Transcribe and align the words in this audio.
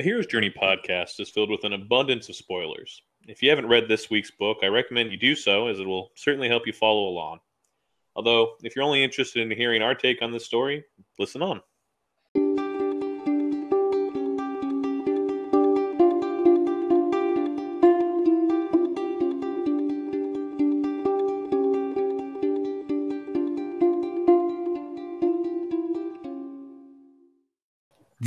A 0.00 0.02
Hero's 0.02 0.26
Journey 0.26 0.48
podcast 0.48 1.20
is 1.20 1.28
filled 1.28 1.50
with 1.50 1.64
an 1.64 1.74
abundance 1.74 2.30
of 2.30 2.34
spoilers. 2.34 3.02
If 3.28 3.42
you 3.42 3.50
haven't 3.50 3.66
read 3.68 3.86
this 3.86 4.08
week's 4.08 4.30
book, 4.30 4.60
I 4.62 4.68
recommend 4.68 5.10
you 5.10 5.18
do 5.18 5.36
so, 5.36 5.66
as 5.66 5.78
it 5.78 5.86
will 5.86 6.10
certainly 6.14 6.48
help 6.48 6.66
you 6.66 6.72
follow 6.72 7.06
along. 7.06 7.40
Although, 8.16 8.54
if 8.62 8.74
you're 8.74 8.84
only 8.86 9.04
interested 9.04 9.42
in 9.42 9.54
hearing 9.54 9.82
our 9.82 9.94
take 9.94 10.22
on 10.22 10.32
this 10.32 10.46
story, 10.46 10.84
listen 11.18 11.42
on. 11.42 11.60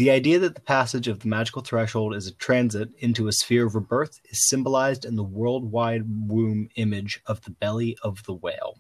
The 0.04 0.11
idea 0.11 0.38
that 0.39 0.55
the 0.55 0.59
passage 0.59 1.07
of 1.07 1.20
the 1.20 1.29
magical 1.29 1.61
threshold 1.61 2.13
is 2.13 2.27
a 2.27 2.33
transit 2.33 2.89
into 2.97 3.29
a 3.29 3.31
sphere 3.31 3.67
of 3.67 3.73
rebirth 3.73 4.20
is 4.26 4.49
symbolized 4.49 5.05
in 5.05 5.16
the 5.16 5.23
worldwide 5.23 6.03
womb 6.27 6.67
image 6.76 7.21
of 7.26 7.41
the 7.45 7.52
belly 7.52 7.98
of 8.03 8.21
the 8.26 8.34
whale. 8.34 8.77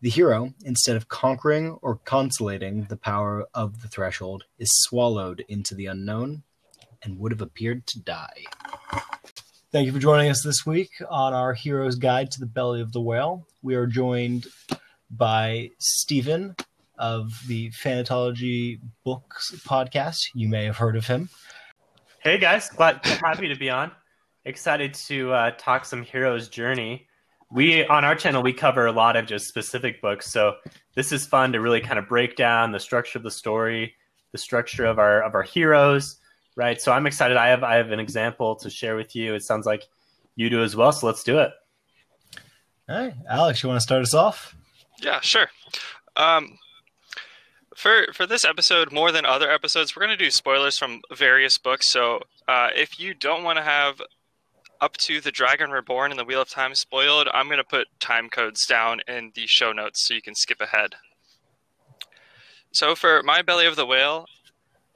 The 0.00 0.08
hero, 0.08 0.54
instead 0.64 0.96
of 0.96 1.10
conquering 1.10 1.72
or 1.82 1.96
consolating 1.96 2.84
the 2.84 2.96
power 2.96 3.46
of 3.52 3.82
the 3.82 3.88
threshold, 3.88 4.44
is 4.58 4.70
swallowed 4.72 5.44
into 5.50 5.74
the 5.74 5.84
unknown 5.84 6.44
and 7.02 7.18
would 7.18 7.32
have 7.32 7.42
appeared 7.42 7.86
to 7.88 8.00
die. 8.00 8.44
Thank 9.70 9.84
you 9.84 9.92
for 9.92 9.98
joining 9.98 10.30
us 10.30 10.42
this 10.42 10.64
week 10.64 10.92
on 11.10 11.34
our 11.34 11.52
Hero's 11.52 11.96
Guide 11.96 12.30
to 12.30 12.40
the 12.40 12.46
Belly 12.46 12.80
of 12.80 12.92
the 12.92 13.02
Whale. 13.02 13.46
We 13.60 13.74
are 13.74 13.86
joined 13.86 14.46
by 15.10 15.72
Stephen 15.78 16.56
of 16.98 17.32
the 17.46 17.70
Fantology 17.70 18.80
Books 19.04 19.54
podcast. 19.66 20.28
You 20.34 20.48
may 20.48 20.64
have 20.64 20.76
heard 20.76 20.96
of 20.96 21.06
him. 21.06 21.28
Hey 22.20 22.38
guys, 22.38 22.68
glad 22.68 23.04
happy 23.04 23.48
to 23.48 23.56
be 23.56 23.70
on. 23.70 23.90
Excited 24.44 24.94
to 24.94 25.32
uh, 25.32 25.50
talk 25.58 25.84
some 25.84 26.02
hero's 26.02 26.48
journey. 26.48 27.06
We 27.50 27.86
on 27.86 28.04
our 28.04 28.14
channel 28.14 28.42
we 28.42 28.52
cover 28.52 28.86
a 28.86 28.92
lot 28.92 29.16
of 29.16 29.26
just 29.26 29.48
specific 29.48 30.00
books, 30.00 30.30
so 30.30 30.54
this 30.94 31.12
is 31.12 31.26
fun 31.26 31.52
to 31.52 31.60
really 31.60 31.80
kind 31.80 31.98
of 31.98 32.08
break 32.08 32.36
down 32.36 32.72
the 32.72 32.80
structure 32.80 33.18
of 33.18 33.24
the 33.24 33.30
story, 33.30 33.94
the 34.32 34.38
structure 34.38 34.86
of 34.86 34.98
our 34.98 35.22
of 35.22 35.34
our 35.34 35.42
heroes, 35.42 36.18
right? 36.56 36.80
So 36.80 36.92
I'm 36.92 37.06
excited. 37.06 37.36
I 37.36 37.48
have 37.48 37.62
I 37.62 37.74
have 37.74 37.90
an 37.90 38.00
example 38.00 38.56
to 38.56 38.70
share 38.70 38.96
with 38.96 39.14
you. 39.16 39.34
It 39.34 39.42
sounds 39.42 39.66
like 39.66 39.84
you 40.36 40.48
do 40.48 40.62
as 40.62 40.74
well, 40.76 40.92
so 40.92 41.06
let's 41.06 41.22
do 41.22 41.38
it. 41.38 41.50
All 42.88 42.98
right, 42.98 43.14
Alex, 43.28 43.62
you 43.62 43.68
want 43.68 43.78
to 43.78 43.82
start 43.82 44.02
us 44.02 44.14
off? 44.14 44.54
Yeah, 45.00 45.20
sure. 45.20 45.48
Um, 46.16 46.58
for 47.82 48.06
for 48.12 48.26
this 48.26 48.44
episode, 48.44 48.92
more 48.92 49.10
than 49.10 49.26
other 49.26 49.50
episodes, 49.50 49.96
we're 49.96 50.06
going 50.06 50.16
to 50.16 50.24
do 50.24 50.30
spoilers 50.30 50.78
from 50.78 51.00
various 51.12 51.58
books. 51.58 51.90
So 51.90 52.20
uh, 52.46 52.68
if 52.76 53.00
you 53.00 53.12
don't 53.12 53.42
want 53.42 53.58
to 53.58 53.64
have 53.64 54.00
up 54.80 54.96
to 54.98 55.20
the 55.20 55.32
Dragon 55.32 55.70
Reborn 55.70 56.12
and 56.12 56.18
the 56.18 56.24
Wheel 56.24 56.42
of 56.42 56.48
Time 56.48 56.76
spoiled, 56.76 57.28
I'm 57.34 57.46
going 57.46 57.58
to 57.58 57.64
put 57.64 57.88
time 57.98 58.28
codes 58.28 58.66
down 58.66 59.00
in 59.08 59.32
the 59.34 59.46
show 59.46 59.72
notes 59.72 60.06
so 60.06 60.14
you 60.14 60.22
can 60.22 60.36
skip 60.36 60.60
ahead. 60.60 60.94
So 62.70 62.94
for 62.94 63.22
my 63.24 63.42
Belly 63.42 63.66
of 63.66 63.76
the 63.76 63.86
Whale, 63.86 64.26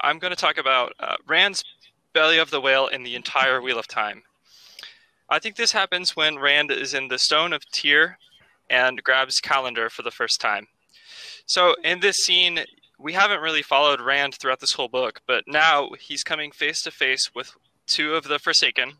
I'm 0.00 0.18
going 0.20 0.32
to 0.32 0.40
talk 0.40 0.56
about 0.56 0.92
uh, 1.00 1.16
Rand's 1.26 1.64
Belly 2.12 2.38
of 2.38 2.50
the 2.50 2.60
Whale 2.60 2.86
in 2.86 3.02
the 3.02 3.16
entire 3.16 3.60
Wheel 3.60 3.80
of 3.80 3.88
Time. 3.88 4.22
I 5.28 5.40
think 5.40 5.56
this 5.56 5.72
happens 5.72 6.14
when 6.14 6.38
Rand 6.38 6.70
is 6.70 6.94
in 6.94 7.08
the 7.08 7.18
Stone 7.18 7.52
of 7.52 7.68
Tear 7.72 8.18
and 8.70 9.02
grabs 9.02 9.40
Callandor 9.40 9.90
for 9.90 10.02
the 10.02 10.12
first 10.12 10.40
time. 10.40 10.68
So 11.46 11.76
in 11.84 12.00
this 12.00 12.16
scene, 12.16 12.64
we 12.98 13.12
haven't 13.12 13.40
really 13.40 13.62
followed 13.62 14.00
Rand 14.00 14.34
throughout 14.34 14.60
this 14.60 14.72
whole 14.72 14.88
book, 14.88 15.20
but 15.26 15.44
now 15.46 15.90
he's 16.00 16.24
coming 16.24 16.50
face 16.50 16.82
to 16.82 16.90
face 16.90 17.30
with 17.34 17.52
two 17.86 18.14
of 18.14 18.24
the 18.24 18.40
Forsaken, 18.40 18.94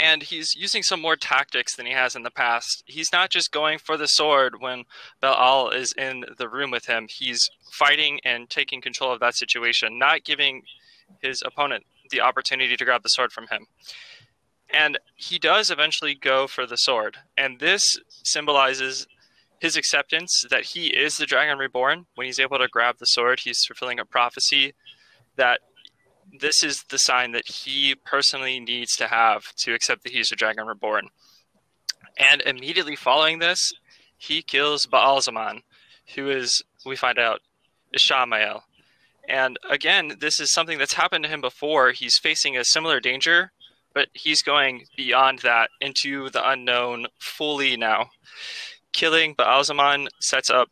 and 0.00 0.22
he's 0.22 0.56
using 0.56 0.82
some 0.82 1.00
more 1.00 1.14
tactics 1.14 1.76
than 1.76 1.86
he 1.86 1.92
has 1.92 2.16
in 2.16 2.24
the 2.24 2.30
past. 2.30 2.82
He's 2.86 3.12
not 3.12 3.30
just 3.30 3.52
going 3.52 3.78
for 3.78 3.96
the 3.96 4.08
sword 4.08 4.60
when 4.60 4.84
Be'lal 5.20 5.70
is 5.70 5.92
in 5.96 6.24
the 6.38 6.48
room 6.48 6.72
with 6.72 6.86
him. 6.86 7.06
He's 7.08 7.48
fighting 7.72 8.18
and 8.24 8.50
taking 8.50 8.80
control 8.80 9.12
of 9.12 9.20
that 9.20 9.36
situation, 9.36 9.98
not 9.98 10.24
giving 10.24 10.62
his 11.20 11.42
opponent 11.46 11.84
the 12.10 12.20
opportunity 12.20 12.76
to 12.76 12.84
grab 12.84 13.02
the 13.02 13.08
sword 13.08 13.32
from 13.32 13.46
him. 13.46 13.66
And 14.70 14.98
he 15.14 15.38
does 15.38 15.70
eventually 15.70 16.14
go 16.14 16.46
for 16.48 16.66
the 16.66 16.76
sword, 16.76 17.18
and 17.36 17.60
this 17.60 17.84
symbolizes 18.24 19.06
his 19.62 19.76
acceptance 19.76 20.44
that 20.50 20.64
he 20.64 20.88
is 20.88 21.14
the 21.14 21.24
dragon 21.24 21.56
reborn 21.56 22.04
when 22.16 22.26
he's 22.26 22.40
able 22.40 22.58
to 22.58 22.66
grab 22.66 22.96
the 22.98 23.06
sword 23.06 23.38
he's 23.38 23.64
fulfilling 23.64 24.00
a 24.00 24.04
prophecy 24.04 24.74
that 25.36 25.60
this 26.40 26.64
is 26.64 26.82
the 26.88 26.98
sign 26.98 27.30
that 27.30 27.46
he 27.46 27.94
personally 28.04 28.58
needs 28.58 28.96
to 28.96 29.06
have 29.06 29.54
to 29.54 29.72
accept 29.72 30.02
that 30.02 30.12
he's 30.12 30.30
the 30.30 30.36
dragon 30.36 30.66
reborn. 30.66 31.08
And 32.18 32.42
immediately 32.42 32.96
following 32.96 33.38
this 33.38 33.72
he 34.18 34.42
kills 34.42 34.84
Ba'alzamon 34.86 35.62
who 36.16 36.28
is 36.28 36.64
we 36.84 36.96
find 36.96 37.20
out 37.20 37.40
Ishamael 37.96 38.62
and 39.28 39.60
again 39.70 40.16
this 40.18 40.40
is 40.40 40.52
something 40.52 40.76
that's 40.76 40.94
happened 40.94 41.22
to 41.22 41.30
him 41.30 41.40
before. 41.40 41.92
He's 41.92 42.18
facing 42.18 42.56
a 42.56 42.64
similar 42.64 42.98
danger 42.98 43.52
but 43.94 44.08
he's 44.12 44.42
going 44.42 44.86
beyond 44.96 45.40
that 45.40 45.70
into 45.80 46.30
the 46.30 46.48
unknown 46.48 47.06
fully 47.20 47.76
now 47.76 48.10
killing 48.92 49.34
but 49.36 49.46
Ba'alzamon 49.46 50.08
sets 50.20 50.50
up 50.50 50.68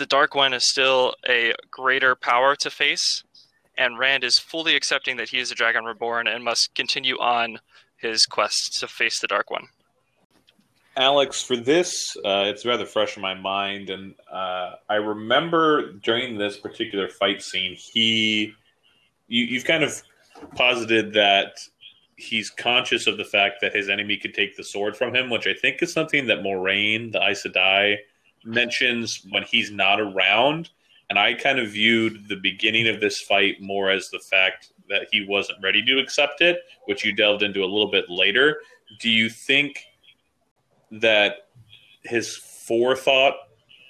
the 0.00 0.06
Dark 0.06 0.34
One 0.34 0.54
is 0.54 0.68
still 0.68 1.14
a 1.28 1.52
greater 1.70 2.16
power 2.16 2.56
to 2.56 2.70
face, 2.70 3.22
and 3.76 3.98
Rand 3.98 4.24
is 4.24 4.38
fully 4.38 4.74
accepting 4.74 5.16
that 5.18 5.28
he 5.28 5.38
is 5.38 5.52
a 5.52 5.54
Dragon 5.54 5.84
Reborn 5.84 6.26
and 6.26 6.42
must 6.42 6.74
continue 6.74 7.16
on 7.18 7.58
his 7.98 8.24
quest 8.24 8.78
to 8.80 8.88
face 8.88 9.20
the 9.20 9.26
Dark 9.26 9.50
One. 9.50 9.66
Alex, 10.96 11.42
for 11.42 11.56
this, 11.56 12.16
uh, 12.24 12.44
it's 12.46 12.64
rather 12.64 12.84
fresh 12.84 13.16
in 13.16 13.22
my 13.22 13.34
mind, 13.34 13.90
and 13.90 14.14
uh, 14.30 14.72
I 14.88 14.96
remember 14.96 15.92
during 15.92 16.36
this 16.36 16.56
particular 16.56 17.08
fight 17.08 17.42
scene, 17.42 17.76
he, 17.76 18.54
you, 19.28 19.44
you've 19.44 19.64
kind 19.64 19.84
of 19.84 20.02
posited 20.56 21.12
that 21.12 21.52
he's 22.20 22.50
conscious 22.50 23.06
of 23.06 23.16
the 23.16 23.24
fact 23.24 23.56
that 23.60 23.74
his 23.74 23.88
enemy 23.88 24.16
could 24.16 24.34
take 24.34 24.56
the 24.56 24.64
sword 24.64 24.96
from 24.96 25.14
him, 25.14 25.30
which 25.30 25.46
I 25.46 25.54
think 25.54 25.82
is 25.82 25.92
something 25.92 26.26
that 26.26 26.40
Moiraine, 26.40 27.12
the 27.12 27.22
Aes 27.22 27.44
Sedai, 27.44 27.96
mentions 28.44 29.26
when 29.30 29.42
he's 29.42 29.70
not 29.70 30.00
around. 30.00 30.70
And 31.08 31.18
I 31.18 31.34
kind 31.34 31.58
of 31.58 31.70
viewed 31.70 32.28
the 32.28 32.36
beginning 32.36 32.86
of 32.88 33.00
this 33.00 33.20
fight 33.20 33.60
more 33.60 33.90
as 33.90 34.10
the 34.10 34.20
fact 34.20 34.72
that 34.88 35.08
he 35.10 35.26
wasn't 35.26 35.62
ready 35.62 35.84
to 35.84 35.98
accept 35.98 36.40
it, 36.40 36.58
which 36.86 37.04
you 37.04 37.12
delved 37.12 37.42
into 37.42 37.60
a 37.60 37.66
little 37.66 37.90
bit 37.90 38.08
later. 38.08 38.60
Do 39.00 39.10
you 39.10 39.28
think 39.28 39.84
that 40.92 41.48
his 42.04 42.36
forethought 42.36 43.34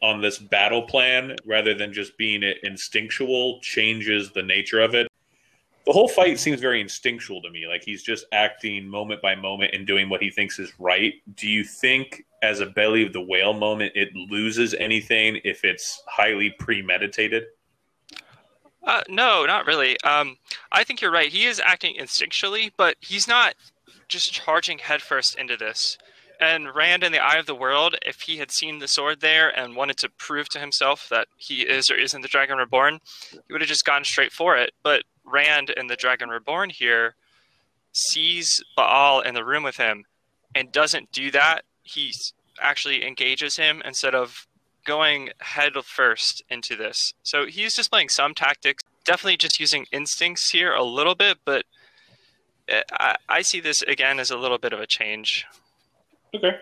on 0.03 0.23
this 0.23 0.39
battle 0.39 0.83
plan, 0.83 1.37
rather 1.45 1.75
than 1.75 1.93
just 1.93 2.17
being 2.17 2.43
instinctual, 2.63 3.61
changes 3.61 4.33
the 4.33 4.43
nature 4.43 4.81
of 4.81 4.95
it? 4.95 5.09
The 5.87 5.93
whole 5.93 6.09
fight 6.09 6.39
seems 6.39 6.61
very 6.61 6.81
instinctual 6.81 7.43
to 7.43 7.51
me. 7.51 7.67
Like 7.67 7.83
he's 7.83 8.03
just 8.03 8.27
acting 8.33 8.87
moment 8.87 9.23
by 9.23 9.35
moment 9.35 9.75
and 9.75 9.87
doing 9.87 10.09
what 10.09 10.23
he 10.23 10.31
thinks 10.31 10.59
is 10.59 10.73
right. 10.79 11.15
Do 11.35 11.49
you 11.49 11.65
think, 11.65 12.25
as 12.43 12.61
a 12.61 12.67
belly 12.67 13.05
of 13.05 13.13
the 13.13 13.21
whale 13.21 13.55
moment, 13.55 13.93
it 13.95 14.15
loses 14.15 14.75
anything 14.75 15.41
if 15.45 15.65
it's 15.65 16.03
highly 16.07 16.51
premeditated? 16.59 17.45
Uh, 18.83 19.03
no, 19.09 19.45
not 19.47 19.67
really. 19.67 20.01
Um, 20.03 20.37
I 20.73 20.85
think 20.85 21.01
you're 21.01 21.11
right. 21.11 21.31
He 21.31 21.45
is 21.45 21.61
acting 21.63 21.97
instinctually, 22.01 22.73
but 22.77 22.97
he's 23.01 23.29
not 23.29 23.55
just 24.09 24.33
charging 24.33 24.79
headfirst 24.79 25.39
into 25.39 25.57
this. 25.57 25.99
And 26.41 26.75
Rand 26.75 27.05
in 27.05 27.13
the 27.13 27.23
Eye 27.23 27.37
of 27.37 27.45
the 27.45 27.55
World, 27.55 27.97
if 28.01 28.23
he 28.23 28.39
had 28.39 28.51
seen 28.51 28.79
the 28.79 28.89
sword 28.89 29.21
there 29.21 29.51
and 29.51 29.77
wanted 29.77 29.99
to 29.99 30.09
prove 30.09 30.49
to 30.51 30.59
himself 30.59 31.07
that 31.11 31.29
he 31.37 31.63
is 31.63 31.91
or 31.91 31.97
isn't 31.97 32.23
the 32.23 32.29
Dragon 32.29 32.57
Reborn, 32.57 33.01
he 33.31 33.53
would 33.53 33.61
have 33.61 33.69
just 33.69 33.85
gone 33.85 34.05
straight 34.05 34.33
for 34.33 34.57
it. 34.57 34.73
But 34.83 35.03
Rand 35.31 35.73
and 35.77 35.89
the 35.89 35.97
Dragon 35.97 36.29
Reborn 36.29 36.71
here 36.71 37.15
sees 37.93 38.63
Baal 38.77 39.21
in 39.21 39.34
the 39.34 39.45
room 39.45 39.63
with 39.63 39.77
him 39.77 40.04
and 40.54 40.71
doesn't 40.72 41.13
do 41.13 41.31
that. 41.31 41.63
He 41.83 42.13
actually 42.60 43.07
engages 43.07 43.57
him 43.57 43.83
instead 43.84 44.15
of 44.15 44.47
going 44.84 45.31
head 45.41 45.72
first 45.84 46.43
into 46.51 46.77
this. 46.77 47.15
So 47.22 47.47
he's 47.47 47.75
displaying 47.75 48.09
some 48.09 48.34
tactics, 48.34 48.83
definitely 49.04 49.37
just 49.37 49.60
using 49.60 49.87
instincts 49.93 50.51
here 50.51 50.72
a 50.72 50.83
little 50.83 51.15
bit, 51.15 51.39
but 51.45 51.65
eh, 52.69 52.83
I, 52.93 53.16
I 53.28 53.43
see 53.43 53.60
this 53.60 53.83
again 53.83 54.19
as 54.19 54.31
a 54.31 54.37
little 54.37 54.59
bit 54.59 54.72
of 54.72 54.81
a 54.81 54.87
change. 54.87 55.47
Okay. 56.34 56.57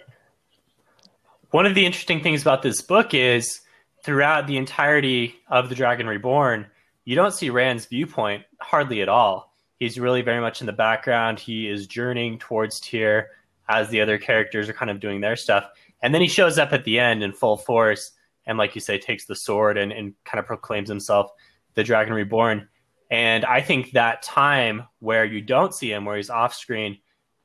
One 1.50 1.66
of 1.66 1.74
the 1.74 1.86
interesting 1.86 2.22
things 2.22 2.42
about 2.42 2.62
this 2.62 2.82
book 2.82 3.14
is 3.14 3.60
throughout 4.04 4.46
the 4.46 4.56
entirety 4.56 5.36
of 5.48 5.68
The 5.68 5.74
Dragon 5.74 6.06
Reborn, 6.06 6.66
you 7.08 7.14
don't 7.14 7.32
see 7.32 7.48
Rand's 7.48 7.86
viewpoint 7.86 8.44
hardly 8.60 9.00
at 9.00 9.08
all. 9.08 9.54
He's 9.78 9.98
really 9.98 10.20
very 10.20 10.42
much 10.42 10.60
in 10.60 10.66
the 10.66 10.74
background. 10.74 11.40
He 11.40 11.66
is 11.66 11.86
journeying 11.86 12.38
towards 12.38 12.80
Tear 12.80 13.30
as 13.66 13.88
the 13.88 14.02
other 14.02 14.18
characters 14.18 14.68
are 14.68 14.74
kind 14.74 14.90
of 14.90 15.00
doing 15.00 15.22
their 15.22 15.34
stuff. 15.34 15.70
And 16.02 16.12
then 16.12 16.20
he 16.20 16.28
shows 16.28 16.58
up 16.58 16.74
at 16.74 16.84
the 16.84 16.98
end 16.98 17.22
in 17.22 17.32
full 17.32 17.56
force 17.56 18.12
and, 18.44 18.58
like 18.58 18.74
you 18.74 18.82
say, 18.82 18.98
takes 18.98 19.24
the 19.24 19.36
sword 19.36 19.78
and, 19.78 19.90
and 19.90 20.12
kind 20.26 20.38
of 20.38 20.44
proclaims 20.44 20.90
himself 20.90 21.30
the 21.72 21.82
Dragon 21.82 22.12
Reborn. 22.12 22.68
And 23.10 23.42
I 23.46 23.62
think 23.62 23.92
that 23.92 24.20
time 24.20 24.82
where 24.98 25.24
you 25.24 25.40
don't 25.40 25.74
see 25.74 25.90
him, 25.90 26.04
where 26.04 26.18
he's 26.18 26.28
off 26.28 26.54
screen, 26.54 26.98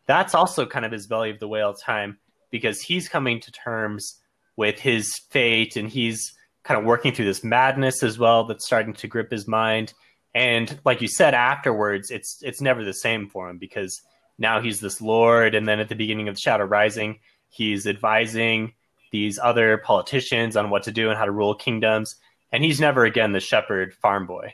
that's 0.07 0.35
also 0.35 0.65
kind 0.65 0.83
of 0.83 0.91
his 0.91 1.07
belly 1.07 1.29
of 1.29 1.39
the 1.39 1.47
whale 1.47 1.73
time 1.73 2.17
because 2.51 2.81
he's 2.81 3.07
coming 3.07 3.39
to 3.39 3.51
terms 3.53 4.19
with 4.57 4.77
his 4.77 5.13
fate 5.29 5.77
and 5.77 5.89
he's 5.89 6.33
kind 6.63 6.79
of 6.79 6.85
working 6.85 7.13
through 7.13 7.25
this 7.25 7.43
madness 7.43 8.03
as 8.03 8.17
well 8.17 8.45
that's 8.45 8.65
starting 8.65 8.93
to 8.93 9.07
grip 9.07 9.31
his 9.31 9.47
mind. 9.47 9.93
And 10.33 10.79
like 10.85 11.01
you 11.01 11.07
said 11.07 11.33
afterwards, 11.33 12.09
it's 12.09 12.39
it's 12.41 12.61
never 12.61 12.83
the 12.83 12.93
same 12.93 13.27
for 13.29 13.49
him 13.49 13.57
because 13.57 14.01
now 14.37 14.61
he's 14.61 14.79
this 14.79 14.99
lord 14.99 15.53
and 15.53 15.67
then 15.67 15.79
at 15.79 15.89
the 15.89 15.95
beginning 15.95 16.27
of 16.27 16.39
Shadow 16.39 16.65
Rising, 16.65 17.19
he's 17.49 17.85
advising 17.85 18.73
these 19.11 19.37
other 19.37 19.77
politicians 19.77 20.57
on 20.57 20.71
what 20.71 20.83
to 20.83 20.91
do 20.91 21.09
and 21.09 21.17
how 21.17 21.25
to 21.25 21.31
rule 21.31 21.53
kingdoms 21.53 22.15
and 22.51 22.63
he's 22.63 22.79
never 22.79 23.03
again 23.03 23.33
the 23.33 23.39
shepherd 23.39 23.93
farm 23.95 24.25
boy. 24.25 24.53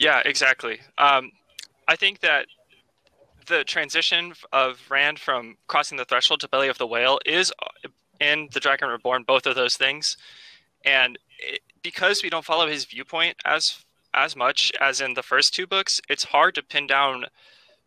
Yeah, 0.00 0.22
exactly. 0.24 0.80
Um, 0.98 1.30
I 1.86 1.96
think 1.96 2.20
that 2.20 2.46
the 3.46 3.62
transition 3.62 4.32
of 4.52 4.80
Rand 4.90 5.18
from 5.18 5.56
crossing 5.68 5.98
the 5.98 6.04
threshold 6.04 6.40
to 6.40 6.48
belly 6.48 6.68
of 6.68 6.78
the 6.78 6.86
whale 6.86 7.20
is 7.26 7.52
in 8.20 8.48
the 8.52 8.60
Dragon 8.60 8.88
Reborn, 8.88 9.24
both 9.24 9.46
of 9.46 9.54
those 9.54 9.76
things, 9.76 10.16
and 10.84 11.18
it, 11.38 11.60
because 11.82 12.20
we 12.22 12.30
don't 12.30 12.44
follow 12.44 12.66
his 12.68 12.84
viewpoint 12.84 13.36
as 13.44 13.84
as 14.12 14.36
much 14.36 14.70
as 14.80 15.00
in 15.00 15.14
the 15.14 15.22
first 15.22 15.52
two 15.52 15.66
books, 15.66 16.00
it's 16.08 16.24
hard 16.24 16.54
to 16.54 16.62
pin 16.62 16.86
down, 16.86 17.24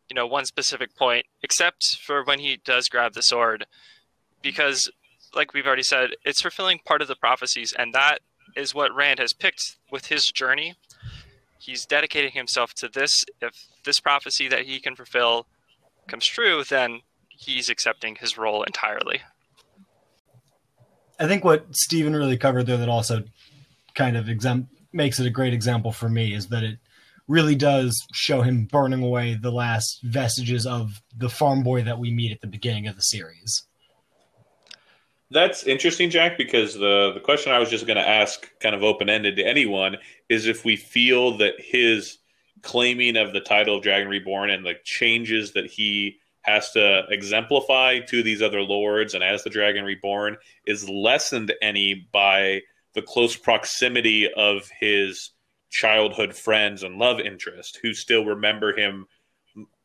you 0.09 0.13
know, 0.13 0.27
one 0.27 0.43
specific 0.45 0.93
point, 0.95 1.25
except 1.41 1.97
for 2.01 2.21
when 2.23 2.39
he 2.39 2.59
does 2.65 2.89
grab 2.89 3.13
the 3.13 3.21
sword, 3.21 3.65
because, 4.41 4.91
like 5.33 5.53
we've 5.53 5.65
already 5.65 5.83
said, 5.83 6.11
it's 6.25 6.41
fulfilling 6.41 6.79
part 6.79 7.01
of 7.01 7.07
the 7.07 7.15
prophecies, 7.15 7.73
and 7.77 7.93
that 7.93 8.19
is 8.57 8.75
what 8.75 8.93
Rand 8.93 9.19
has 9.19 9.31
picked 9.31 9.77
with 9.89 10.07
his 10.07 10.25
journey 10.25 10.75
he's 11.67 11.85
dedicating 11.85 12.31
himself 12.31 12.73
to 12.75 12.87
this. 12.87 13.13
If 13.41 13.67
this 13.83 13.99
prophecy 13.99 14.47
that 14.47 14.65
he 14.65 14.79
can 14.79 14.95
fulfill 14.95 15.47
comes 16.07 16.25
true, 16.25 16.63
then 16.63 17.01
he's 17.29 17.69
accepting 17.69 18.15
his 18.15 18.37
role 18.37 18.63
entirely. 18.63 19.21
I 21.19 21.27
think 21.27 21.43
what 21.43 21.65
Stephen 21.75 22.15
really 22.15 22.37
covered 22.37 22.67
there 22.67 22.77
that 22.77 22.89
also 22.89 23.23
kind 23.95 24.15
of 24.15 24.29
exempt 24.29 24.71
makes 24.93 25.19
it 25.19 25.27
a 25.27 25.31
great 25.31 25.53
example 25.53 25.91
for 25.91 26.09
me 26.09 26.33
is 26.33 26.47
that 26.47 26.63
it 26.63 26.77
really 27.27 27.55
does 27.55 28.05
show 28.13 28.41
him 28.41 28.65
burning 28.65 29.03
away 29.03 29.33
the 29.33 29.51
last 29.51 30.01
vestiges 30.03 30.65
of 30.65 31.01
the 31.17 31.29
farm 31.29 31.63
boy 31.63 31.83
that 31.83 31.99
we 31.99 32.11
meet 32.11 32.31
at 32.31 32.41
the 32.41 32.47
beginning 32.47 32.87
of 32.87 32.95
the 32.95 33.01
series. 33.01 33.63
That's 35.29 35.63
interesting, 35.63 36.09
Jack, 36.09 36.37
because 36.37 36.73
the, 36.73 37.11
the 37.13 37.19
question 37.19 37.51
I 37.51 37.59
was 37.59 37.69
just 37.69 37.85
going 37.85 37.97
to 37.97 38.07
ask, 38.07 38.49
kind 38.59 38.73
of 38.73 38.83
open 38.83 39.09
ended 39.09 39.35
to 39.35 39.43
anyone, 39.43 39.97
is 40.29 40.47
if 40.47 40.63
we 40.63 40.77
feel 40.77 41.37
that 41.39 41.55
his 41.59 42.19
claiming 42.61 43.17
of 43.17 43.33
the 43.33 43.41
title 43.41 43.75
of 43.75 43.83
Dragon 43.83 44.07
Reborn 44.07 44.49
and 44.49 44.65
the 44.65 44.75
changes 44.85 45.51
that 45.51 45.65
he 45.65 46.19
has 46.47 46.71
to 46.71 47.03
exemplify 47.09 47.99
to 47.99 48.23
these 48.23 48.41
other 48.41 48.61
lords 48.61 49.13
and 49.13 49.23
as 49.23 49.43
the 49.43 49.49
Dragon 49.49 49.83
Reborn 49.83 50.37
is 50.65 50.89
lessened 50.89 51.53
any 51.61 52.07
by 52.11 52.61
the 52.93 53.01
close 53.01 53.35
proximity 53.35 54.31
of 54.31 54.69
his 54.79 55.31
childhood 55.69 56.33
friends 56.33 56.83
and 56.83 56.97
love 56.97 57.19
interest 57.19 57.79
who 57.81 57.93
still 57.93 58.25
remember 58.25 58.75
him 58.75 59.05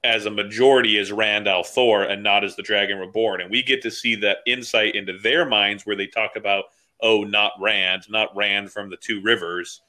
as 0.05 0.27
a 0.27 0.31
majority 0.31 0.99
as 0.99 1.13
Rand 1.13 1.47
al'Thor 1.47 2.09
and 2.11 2.23
not 2.23 2.45
as 2.45 2.57
the 2.57 2.63
Dragon 2.63 2.99
Reborn. 2.99 3.41
And 3.41 3.51
we 3.51 3.63
get 3.63 3.83
to 3.83 3.91
see 3.91 4.15
that 4.17 4.39
insight 4.47 4.95
into 4.95 5.19
their 5.19 5.47
minds 5.47 5.85
where 5.85 5.97
they 5.97 6.07
talk 6.07 6.37
about, 6.37 6.65
oh, 7.01 7.23
not 7.23 7.53
Rand, 7.61 8.05
not 8.09 8.35
Rand 8.35 8.71
from 8.71 8.91
the 8.91 8.97
Two 8.97 9.21
Rivers. 9.23 9.81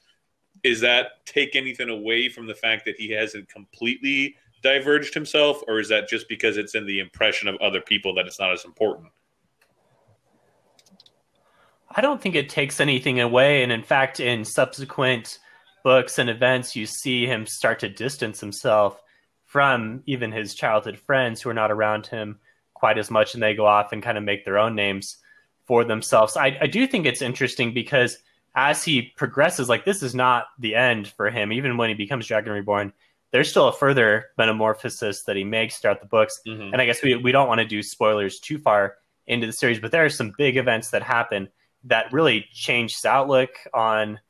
Is 0.62 0.80
that 0.80 1.26
take 1.26 1.56
anything 1.56 1.88
away 1.88 2.28
from 2.28 2.46
the 2.46 2.54
fact 2.54 2.84
that 2.84 2.96
he 2.96 3.10
hasn't 3.10 3.48
completely 3.48 4.36
diverged 4.64 5.14
himself, 5.14 5.62
or 5.68 5.78
is 5.78 5.88
that 5.90 6.08
just 6.08 6.28
because 6.28 6.56
it's 6.56 6.74
in 6.74 6.86
the 6.86 6.98
impression 6.98 7.46
of 7.46 7.54
other 7.60 7.80
people 7.80 8.14
that 8.14 8.26
it's 8.26 8.40
not 8.40 8.52
as 8.52 8.64
important? 8.64 9.08
I 11.94 12.00
don't 12.00 12.20
think 12.20 12.34
it 12.34 12.48
takes 12.48 12.80
anything 12.80 13.20
away. 13.20 13.62
And 13.62 13.70
in 13.70 13.84
fact, 13.84 14.18
in 14.18 14.44
subsequent 14.44 15.38
books 15.84 16.18
and 16.18 16.28
events, 16.28 16.74
you 16.74 16.86
see 16.86 17.26
him 17.26 17.46
start 17.46 17.78
to 17.80 17.88
distance 17.88 18.40
himself 18.40 19.00
from 19.44 20.02
even 20.06 20.32
his 20.32 20.54
childhood 20.54 20.98
friends 20.98 21.40
who 21.40 21.50
are 21.50 21.54
not 21.54 21.70
around 21.70 22.08
him 22.08 22.40
quite 22.72 22.98
as 22.98 23.10
much 23.10 23.34
and 23.34 23.42
they 23.42 23.54
go 23.54 23.66
off 23.66 23.92
and 23.92 24.02
kind 24.02 24.18
of 24.18 24.24
make 24.24 24.44
their 24.44 24.58
own 24.58 24.74
names 24.74 25.18
for 25.66 25.84
themselves. 25.84 26.36
I, 26.36 26.58
I 26.60 26.66
do 26.66 26.86
think 26.86 27.06
it's 27.06 27.22
interesting 27.22 27.72
because 27.72 28.18
as 28.56 28.82
he 28.82 29.12
progresses, 29.16 29.68
like 29.68 29.84
this 29.84 30.02
is 30.02 30.14
not 30.14 30.46
the 30.58 30.74
end 30.74 31.08
for 31.08 31.30
him. 31.30 31.52
Even 31.52 31.76
when 31.76 31.90
he 31.90 31.94
becomes 31.94 32.26
Dragon 32.26 32.52
Reborn, 32.52 32.92
there's 33.34 33.50
still 33.50 33.66
a 33.66 33.72
further 33.72 34.26
metamorphosis 34.38 35.24
that 35.24 35.34
he 35.34 35.42
makes 35.42 35.78
throughout 35.78 36.00
the 36.00 36.06
books. 36.06 36.40
Mm-hmm. 36.46 36.72
And 36.72 36.80
I 36.80 36.86
guess 36.86 37.02
we, 37.02 37.16
we 37.16 37.32
don't 37.32 37.48
want 37.48 37.58
to 37.58 37.66
do 37.66 37.82
spoilers 37.82 38.38
too 38.38 38.58
far 38.58 38.94
into 39.26 39.44
the 39.44 39.52
series, 39.52 39.80
but 39.80 39.90
there 39.90 40.04
are 40.04 40.08
some 40.08 40.32
big 40.38 40.56
events 40.56 40.90
that 40.90 41.02
happen 41.02 41.48
that 41.82 42.12
really 42.12 42.46
change 42.52 42.92
his 42.94 43.04
outlook 43.04 43.50
on 43.74 44.20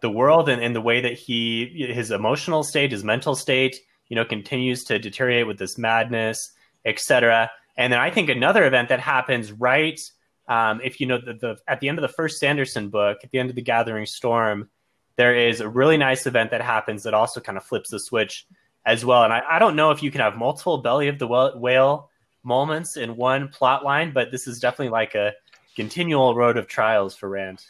the 0.00 0.08
world 0.08 0.48
and, 0.48 0.62
and 0.62 0.74
the 0.74 0.80
way 0.80 1.02
that 1.02 1.12
he, 1.12 1.86
his 1.92 2.10
emotional 2.10 2.62
state, 2.62 2.90
his 2.90 3.04
mental 3.04 3.34
state, 3.34 3.76
you 4.08 4.16
know, 4.16 4.24
continues 4.24 4.84
to 4.84 4.98
deteriorate 4.98 5.46
with 5.46 5.58
this 5.58 5.76
madness, 5.76 6.52
etc. 6.86 7.50
And 7.76 7.92
then 7.92 8.00
I 8.00 8.10
think 8.10 8.30
another 8.30 8.64
event 8.64 8.88
that 8.88 9.00
happens 9.00 9.52
right, 9.52 10.00
um, 10.48 10.80
if 10.82 11.00
you 11.00 11.06
know 11.06 11.18
the, 11.18 11.34
the 11.34 11.56
at 11.68 11.80
the 11.80 11.90
end 11.90 11.98
of 11.98 12.02
the 12.02 12.08
first 12.08 12.38
Sanderson 12.38 12.88
book, 12.88 13.18
at 13.22 13.30
the 13.30 13.40
end 13.40 13.50
of 13.50 13.56
the 13.56 13.62
Gathering 13.62 14.06
Storm, 14.06 14.70
there 15.16 15.34
is 15.34 15.60
a 15.60 15.68
really 15.68 15.96
nice 15.96 16.26
event 16.26 16.50
that 16.50 16.62
happens 16.62 17.02
that 17.02 17.14
also 17.14 17.40
kind 17.40 17.58
of 17.58 17.64
flips 17.64 17.90
the 17.90 17.98
switch 17.98 18.46
as 18.84 19.04
well. 19.04 19.24
And 19.24 19.32
I, 19.32 19.42
I 19.50 19.58
don't 19.58 19.76
know 19.76 19.90
if 19.90 20.02
you 20.02 20.10
can 20.10 20.20
have 20.20 20.36
multiple 20.36 20.78
belly 20.78 21.08
of 21.08 21.18
the 21.18 21.26
whale 21.26 22.10
moments 22.42 22.96
in 22.96 23.16
one 23.16 23.48
plot 23.48 23.84
line, 23.84 24.12
but 24.12 24.30
this 24.30 24.46
is 24.46 24.58
definitely 24.58 24.90
like 24.90 25.14
a 25.14 25.32
continual 25.76 26.34
road 26.34 26.56
of 26.56 26.66
trials 26.66 27.14
for 27.14 27.28
Rand 27.28 27.64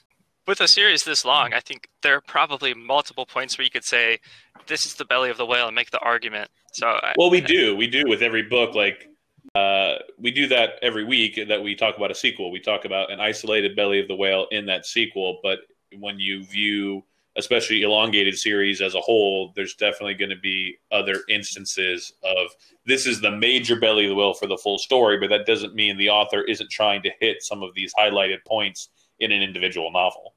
with 0.46 0.60
a 0.60 0.68
series 0.68 1.02
this 1.04 1.24
long, 1.24 1.52
I 1.52 1.60
think 1.60 1.88
there 2.02 2.16
are 2.16 2.20
probably 2.20 2.74
multiple 2.74 3.26
points 3.26 3.56
where 3.56 3.64
you 3.64 3.70
could 3.70 3.84
say 3.84 4.18
this 4.66 4.84
is 4.84 4.94
the 4.94 5.04
belly 5.04 5.30
of 5.30 5.36
the 5.36 5.46
whale 5.46 5.66
and 5.66 5.74
make 5.74 5.90
the 5.90 6.00
argument. 6.00 6.50
So, 6.72 6.98
well, 7.16 7.30
we 7.30 7.40
do, 7.40 7.76
we 7.76 7.86
do 7.86 8.04
with 8.06 8.22
every 8.22 8.42
book. 8.42 8.74
Like 8.74 9.08
uh, 9.54 9.94
we 10.18 10.30
do 10.30 10.48
that 10.48 10.74
every 10.82 11.04
week 11.04 11.38
that 11.48 11.62
we 11.62 11.74
talk 11.74 11.96
about 11.96 12.10
a 12.10 12.14
sequel. 12.14 12.50
We 12.50 12.60
talk 12.60 12.84
about 12.84 13.12
an 13.12 13.20
isolated 13.20 13.76
belly 13.76 14.00
of 14.00 14.08
the 14.08 14.16
whale 14.16 14.46
in 14.50 14.66
that 14.66 14.86
sequel. 14.86 15.38
But 15.42 15.60
when 15.98 16.18
you 16.18 16.44
view, 16.44 17.04
especially 17.36 17.82
elongated 17.82 18.36
series 18.36 18.80
as 18.80 18.94
a 18.94 19.00
whole, 19.00 19.52
there's 19.56 19.74
definitely 19.74 20.14
going 20.14 20.30
to 20.30 20.36
be 20.36 20.76
other 20.90 21.16
instances 21.28 22.12
of 22.22 22.48
this 22.86 23.06
is 23.06 23.20
the 23.20 23.30
major 23.30 23.76
belly 23.76 24.04
of 24.04 24.10
the 24.10 24.14
whale 24.14 24.34
for 24.34 24.46
the 24.46 24.58
full 24.58 24.78
story. 24.78 25.18
But 25.18 25.30
that 25.30 25.46
doesn't 25.46 25.74
mean 25.74 25.96
the 25.96 26.10
author 26.10 26.42
isn't 26.42 26.70
trying 26.70 27.02
to 27.02 27.10
hit 27.20 27.42
some 27.42 27.62
of 27.62 27.74
these 27.74 27.92
highlighted 27.98 28.44
points 28.46 28.90
in 29.18 29.32
an 29.32 29.42
individual 29.42 29.90
novel. 29.90 30.34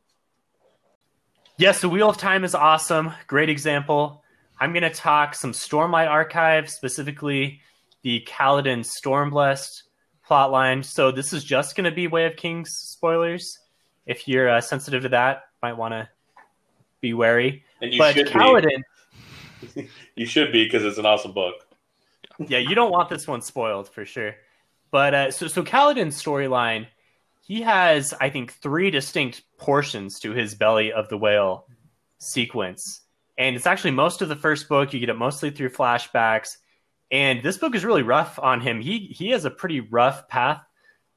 Yes, 1.58 1.81
the 1.81 1.89
Wheel 1.89 2.10
of 2.10 2.17
Time 2.17 2.43
is 2.43 2.55
awesome. 2.55 3.12
Great 3.27 3.50
example. 3.50 4.24
I'm 4.60 4.72
going 4.72 4.84
to 4.84 4.89
talk 4.89 5.36
some 5.36 5.51
Stormlight 5.51 6.10
Archive, 6.10 6.69
specifically 6.69 7.62
the 8.03 8.25
Kaladin 8.27 8.86
Stormblessed 8.86 9.84
plotline. 10.29 10.84
So 10.84 11.12
this 11.12 11.34
is 11.34 11.43
just 11.43 11.75
going 11.75 11.89
to 11.89 11.96
be 11.96 12.08
Way 12.08 12.25
of 12.25 12.36
Kings 12.36 12.69
spoilers. 12.72 13.58
If 14.05 14.27
you're 14.27 14.50
uh, 14.50 14.62
sensitive 14.62 15.03
to 15.03 15.10
that, 15.10 15.43
might 15.62 15.74
want 15.77 15.93
to 15.93 16.10
be 17.05 17.13
wary. 17.13 17.63
And 17.81 17.93
you 17.93 18.00
but 18.00 18.13
should 18.15 18.27
Kaladin, 18.27 18.81
be. 19.75 19.89
you 20.15 20.25
should 20.25 20.51
be 20.51 20.65
because 20.65 20.83
it's 20.83 20.97
an 20.97 21.05
awesome 21.05 21.31
book. 21.31 21.55
yeah, 22.47 22.57
you 22.57 22.75
don't 22.75 22.91
want 22.91 23.09
this 23.09 23.27
one 23.27 23.41
spoiled 23.41 23.89
for 23.89 24.05
sure. 24.05 24.35
But 24.91 25.13
uh, 25.13 25.31
so 25.31 25.47
so 25.47 25.63
Kaladin's 25.63 26.21
storyline 26.21 26.88
he 27.45 27.62
has, 27.62 28.12
I 28.19 28.31
think, 28.31 28.53
three 28.53 28.89
distinct 28.89 29.43
portions 29.59 30.19
to 30.21 30.31
his 30.31 30.55
belly 30.55 30.91
of 30.91 31.09
the 31.09 31.17
whale 31.17 31.67
sequence. 32.17 33.01
And 33.38 33.55
it's 33.55 33.67
actually 33.67 33.91
most 33.91 34.24
of 34.24 34.29
the 34.29 34.35
first 34.35 34.67
book. 34.67 34.93
You 34.93 35.00
get 35.00 35.09
it 35.09 35.17
mostly 35.17 35.51
through 35.51 35.69
flashbacks. 35.69 36.57
And 37.12 37.43
this 37.43 37.59
book 37.59 37.75
is 37.75 37.85
really 37.85 38.01
rough 38.01 38.39
on 38.41 38.62
him. 38.62 38.81
He 38.81 39.13
he 39.15 39.29
has 39.29 39.45
a 39.45 39.51
pretty 39.51 39.79
rough 39.79 40.27
path 40.27 40.62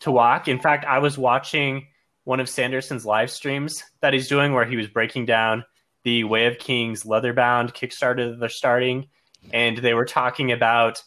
to 0.00 0.10
walk. 0.10 0.48
In 0.48 0.60
fact, 0.60 0.84
I 0.84 0.98
was 0.98 1.16
watching 1.16 1.86
one 2.24 2.40
of 2.40 2.48
Sanderson's 2.48 3.06
live 3.06 3.30
streams 3.30 3.82
that 4.02 4.12
he's 4.12 4.28
doing 4.28 4.52
where 4.52 4.66
he 4.66 4.76
was 4.76 4.86
breaking 4.86 5.24
down 5.24 5.64
the 6.04 6.24
Way 6.24 6.46
of 6.46 6.58
Kings 6.58 7.04
leatherbound 7.04 7.74
Kickstarter 7.74 8.30
that 8.30 8.40
they're 8.40 8.48
starting. 8.48 9.08
And 9.52 9.78
they 9.78 9.94
were 9.94 10.04
talking 10.04 10.52
about 10.52 11.02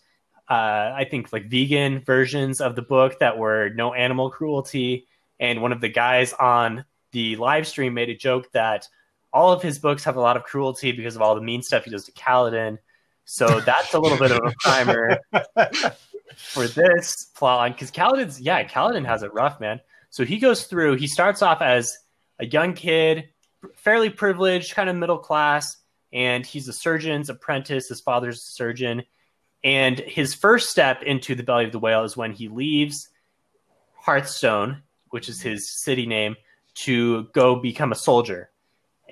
uh, 0.50 0.94
I 0.96 1.08
think 1.10 1.32
like 1.32 1.50
vegan 1.50 2.02
versions 2.02 2.60
of 2.60 2.76
the 2.76 2.82
book 2.82 3.20
that 3.20 3.38
were 3.38 3.70
no 3.70 3.94
animal 3.94 4.30
cruelty 4.30 5.08
and 5.40 5.62
one 5.62 5.72
of 5.72 5.80
the 5.80 5.88
guys 5.88 6.34
on 6.34 6.84
the 7.14 7.36
live 7.38 7.68
stream 7.68 7.94
made 7.94 8.10
a 8.10 8.16
joke 8.16 8.52
that 8.52 8.88
all 9.34 9.52
of 9.52 9.62
his 9.62 9.80
books 9.80 10.04
have 10.04 10.18
a 10.18 10.22
lot 10.22 10.38
of 10.38 10.44
cruelty 10.44 10.92
because 10.92 11.16
of 11.16 11.22
all 11.22 11.36
the 11.36 11.42
mean 11.42 11.62
stuff 11.62 11.86
he 11.86 11.92
does 11.92 12.06
to 12.06 12.12
Kaladin. 12.12 12.78
So 13.26 13.60
that's 13.66 13.94
a 13.94 14.00
little 14.00 14.18
bit 14.18 14.32
of 14.32 14.40
a 14.44 14.54
primer 14.60 15.20
for 16.36 16.68
this 16.68 17.32
plotline 17.36 17.74
because 17.74 17.92
Kaladin's 17.92 18.40
yeah, 18.40 18.64
Kaladin 18.64 19.06
has 19.06 19.24
it 19.24 19.34
rough, 19.34 19.60
man. 19.60 19.80
So 20.10 20.26
he 20.26 20.38
goes 20.38 20.66
through. 20.66 20.98
He 20.98 21.08
starts 21.08 21.42
off 21.42 21.62
as 21.62 21.98
a 22.40 22.46
young 22.46 22.74
kid, 22.74 23.30
fairly 23.76 24.10
privileged, 24.10 24.74
kind 24.74 24.90
of 24.90 24.96
middle 24.96 25.18
class, 25.18 25.78
and 26.14 26.46
he's 26.46 26.68
a 26.68 26.74
surgeon's 26.74 27.30
apprentice. 27.30 27.88
His 27.88 28.02
father's 28.02 28.38
a 28.38 28.52
surgeon, 28.52 29.04
and 29.64 30.00
his 30.00 30.34
first 30.34 30.70
step 30.70 31.04
into 31.04 31.36
the 31.36 31.44
belly 31.44 31.66
of 31.66 31.72
the 31.72 31.80
whale 31.80 32.04
is 32.04 32.18
when 32.18 32.32
he 32.34 32.48
leaves 32.48 33.10
Hearthstone, 33.96 34.82
which 35.10 35.30
is 35.30 35.42
his 35.42 35.70
city 35.70 36.06
name, 36.06 36.36
to 36.74 37.24
go 37.34 37.56
become 37.56 37.92
a 37.92 37.96
soldier. 37.96 38.50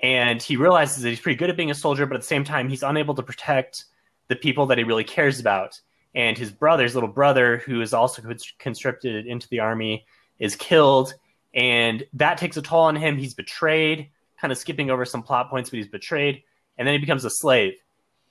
And 0.02 0.42
he 0.42 0.56
realizes 0.56 1.02
that 1.02 1.10
he's 1.10 1.20
pretty 1.20 1.36
good 1.36 1.50
at 1.50 1.56
being 1.56 1.70
a 1.70 1.74
soldier, 1.74 2.06
but 2.06 2.16
at 2.16 2.22
the 2.22 2.26
same 2.26 2.44
time, 2.44 2.68
he's 2.68 2.82
unable 2.82 3.14
to 3.14 3.22
protect 3.22 3.84
the 4.28 4.36
people 4.36 4.66
that 4.66 4.78
he 4.78 4.84
really 4.84 5.04
cares 5.04 5.38
about. 5.38 5.78
And 6.14 6.36
his 6.36 6.50
brother, 6.50 6.84
his 6.84 6.94
little 6.94 7.08
brother, 7.08 7.58
who 7.58 7.82
is 7.82 7.92
also 7.92 8.22
conscripted 8.58 9.26
into 9.26 9.48
the 9.48 9.60
army, 9.60 10.06
is 10.38 10.56
killed. 10.56 11.14
And 11.54 12.04
that 12.14 12.38
takes 12.38 12.56
a 12.56 12.62
toll 12.62 12.80
on 12.82 12.96
him. 12.96 13.18
He's 13.18 13.34
betrayed, 13.34 14.08
kind 14.40 14.52
of 14.52 14.58
skipping 14.58 14.90
over 14.90 15.04
some 15.04 15.22
plot 15.22 15.50
points, 15.50 15.70
but 15.70 15.76
he's 15.76 15.88
betrayed. 15.88 16.42
And 16.78 16.86
then 16.86 16.94
he 16.94 16.98
becomes 16.98 17.24
a 17.24 17.30
slave. 17.30 17.74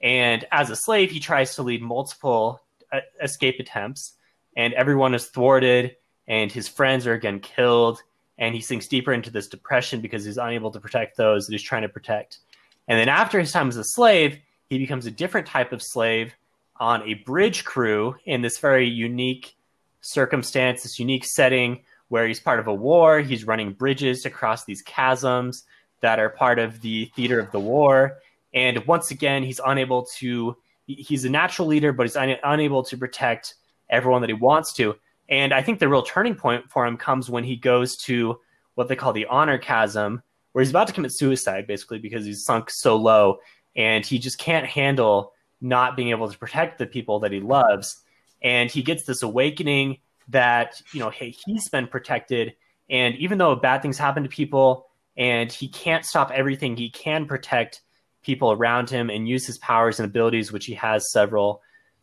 And 0.02 0.46
as 0.52 0.70
a 0.70 0.76
slave, 0.76 1.12
he 1.12 1.20
tries 1.20 1.56
to 1.56 1.64
lead 1.64 1.82
multiple 1.82 2.62
uh, 2.92 3.02
escape 3.22 3.60
attempts, 3.60 4.14
and 4.56 4.74
everyone 4.74 5.14
is 5.14 5.28
thwarted, 5.28 5.96
and 6.28 6.52
his 6.52 6.68
friends 6.68 7.06
are 7.06 7.14
again 7.14 7.40
killed 7.40 8.02
and 8.40 8.56
he 8.56 8.62
sinks 8.62 8.88
deeper 8.88 9.12
into 9.12 9.30
this 9.30 9.48
depression 9.48 10.02
because 10.02 10.26
he's 10.26 10.38
unable 10.38 10.72
to 10.72 10.80
protect 10.80 11.18
those 11.18 11.46
that 11.46 11.52
he's 11.52 11.62
trying 11.62 11.82
to 11.84 11.90
protect. 11.90 12.40
And 12.88 12.98
then 12.98 13.10
after 13.10 13.40
his 13.40 13.52
time 13.52 13.68
as 13.68 13.78
a 13.78 13.84
slave, 13.84 14.40
he 14.70 14.80
becomes 14.80 15.06
a 15.06 15.12
different 15.12 15.46
type 15.46 15.74
of 15.74 15.84
slave 15.84 16.34
on 16.78 17.04
a 17.04 17.16
bridge 17.16 17.66
crew 17.66 18.16
in 18.26 18.42
this 18.42 18.58
very 18.58 18.88
unique 18.88 19.56
circumstance, 20.02 20.84
this 20.84 20.98
unique 20.98 21.26
setting 21.26 21.84
where 22.08 22.26
he's 22.28 22.40
part 22.40 22.60
of 22.60 22.68
a 22.68 22.74
war. 22.74 23.20
He's 23.20 23.44
running 23.44 23.74
bridges 23.74 24.26
across 24.26 24.64
these 24.64 24.84
chasms 24.86 25.66
that 26.02 26.20
are 26.20 26.30
part 26.30 26.60
of 26.60 26.82
the 26.82 27.06
theater 27.16 27.40
of 27.40 27.52
the 27.52 27.60
war. 27.60 28.18
And 28.54 28.86
once 28.86 29.12
again, 29.12 29.44
he's 29.44 29.60
unable 29.66 30.06
to, 30.18 30.56
he's 30.86 31.26
a 31.26 31.30
natural 31.30 31.68
leader, 31.68 31.94
but 31.94 32.04
he's 32.06 32.16
un- 32.16 32.38
unable 32.44 32.84
to 32.84 32.98
protect 32.98 33.56
everyone 33.90 34.22
that 34.22 34.30
he 34.30 34.34
wants 34.34 34.74
to. 34.74 34.96
And 35.30 35.54
I 35.54 35.62
think 35.62 35.80
the 35.80 35.88
real 35.88 36.02
turning 36.02 36.36
point 36.36 36.70
for 36.70 36.86
him 36.86 36.98
comes 36.98 37.30
when 37.30 37.44
he 37.44 37.56
goes 37.56 37.96
to 37.98 38.40
what 38.76 38.88
they 38.88 38.96
call 38.96 39.14
the 39.14 39.28
honor 39.28 39.58
chasm, 39.58 40.24
where 40.52 40.64
he's 40.64 40.72
about 40.72 40.88
to 40.88 40.94
commit 40.94 41.12
suicide, 41.12 41.68
basically, 41.68 42.00
because 42.00 42.26
he's 42.26 42.44
sunk 42.44 42.70
so 42.70 42.96
low 42.96 43.38
and 43.76 44.06
he 44.06 44.18
just 44.18 44.40
can't 44.40 44.66
handle 44.66 45.34
not 45.62 45.96
being 45.96 46.10
able 46.10 46.30
to 46.30 46.38
protect 46.38 46.80
the 46.80 46.88
people 46.88 47.20
that 47.20 47.32
he 47.32 47.40
loves. 47.40 48.02
And 48.42 48.72
he 48.72 48.82
gets 48.82 49.04
this 49.04 49.22
awakening 49.22 49.98
that, 50.30 50.82
you 50.94 51.00
know, 51.00 51.10
hey, 51.10 51.36
he's 51.46 51.70
been 51.70 51.88
protected. 51.88 52.56
And 52.90 53.16
even 53.16 53.38
though 53.38 53.56
bad 53.56 53.82
things 53.82 53.98
happen 53.98 54.24
to 54.24 54.30
people 54.30 54.89
and 55.18 55.52
he 55.52 55.68
can't 55.68 56.06
stop 56.06 56.32
everything, 56.32 56.76
he 56.76 56.90
can 56.90 57.26
protect 57.26 57.82
people 58.22 58.52
around 58.52 58.90
him 58.90 59.10
and 59.10 59.28
use 59.28 59.46
his 59.46 59.58
powers 59.58 60.00
and 60.00 60.08
abilities, 60.08 60.52
which 60.52 60.66
he 60.66 60.74
has 60.74 61.12
several, 61.12 61.62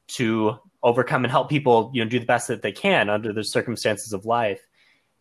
to 0.08 0.58
overcome 0.82 1.24
and 1.24 1.30
help 1.30 1.48
people, 1.48 1.90
you 1.92 2.02
know, 2.02 2.08
do 2.08 2.20
the 2.20 2.26
best 2.26 2.48
that 2.48 2.62
they 2.62 2.72
can 2.72 3.08
under 3.10 3.32
the 3.32 3.42
circumstances 3.42 4.12
of 4.12 4.24
life. 4.24 4.60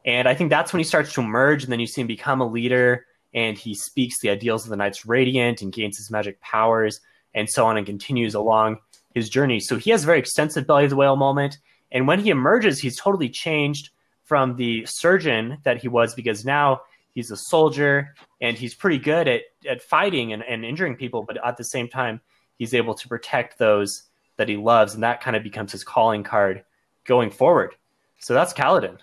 And 0.06 0.28
I 0.28 0.36
think 0.36 0.52
that's 0.52 0.72
when 0.72 0.80
he 0.80 0.84
starts 0.84 1.14
to 1.14 1.22
emerge, 1.22 1.64
and 1.64 1.72
then 1.72 1.80
you 1.80 1.88
see 1.88 2.02
him 2.02 2.08
become 2.08 2.40
a 2.40 2.48
leader, 2.48 3.06
and 3.34 3.58
he 3.58 3.74
speaks 3.74 4.20
the 4.20 4.30
ideals 4.30 4.64
of 4.64 4.70
the 4.70 4.76
Knights 4.76 5.06
Radiant 5.06 5.62
and 5.62 5.74
gains 5.74 5.98
his 5.98 6.12
magic 6.12 6.40
powers, 6.42 7.02
and 7.34 7.50
so 7.50 7.66
on, 7.66 7.78
and 7.78 7.86
continues 7.86 8.36
along 8.36 8.78
his 9.14 9.30
journey. 9.30 9.60
So 9.60 9.78
he 9.78 9.92
has 9.92 10.04
a 10.04 10.06
very 10.06 10.20
extensive 10.20 10.68
belly 10.68 10.84
of 10.84 10.92
the 10.92 10.96
whale 10.96 11.16
moment, 11.16 11.58
and 11.92 12.08
when 12.08 12.20
he 12.20 12.30
emerges, 12.30 12.80
he's 12.80 12.98
totally 12.98 13.30
changed 13.30 13.90
from 14.24 14.56
the 14.56 14.86
surgeon 14.86 15.58
that 15.64 15.82
he 15.82 15.88
was 15.88 16.14
because 16.14 16.46
now 16.46 16.82
he's 17.16 17.32
a 17.32 17.38
soldier 17.38 18.14
and 18.42 18.56
he's 18.56 18.76
pretty 18.76 19.00
good 19.00 19.28
at, 19.28 19.42
at 19.68 19.82
fighting 19.82 20.34
and, 20.34 20.44
and 20.44 20.64
injuring 20.64 20.96
people, 20.96 21.24
but 21.24 21.44
at 21.44 21.58
the 21.58 21.64
same 21.64 21.88
time, 21.88 22.22
he's 22.60 22.76
able 22.76 22.94
to 22.94 23.08
protect 23.08 23.58
those 23.58 24.04
that 24.38 24.50
he 24.50 24.58
loves, 24.58 24.94
and 24.94 25.04
that 25.04 25.22
kind 25.22 25.36
of 25.36 25.42
becomes 25.42 25.72
his 25.72 25.84
calling 25.84 26.22
card 26.22 26.64
going 27.06 27.32
forward. 27.32 27.74
So 28.20 28.34
that's 28.34 28.54
Kaladin. 28.54 28.98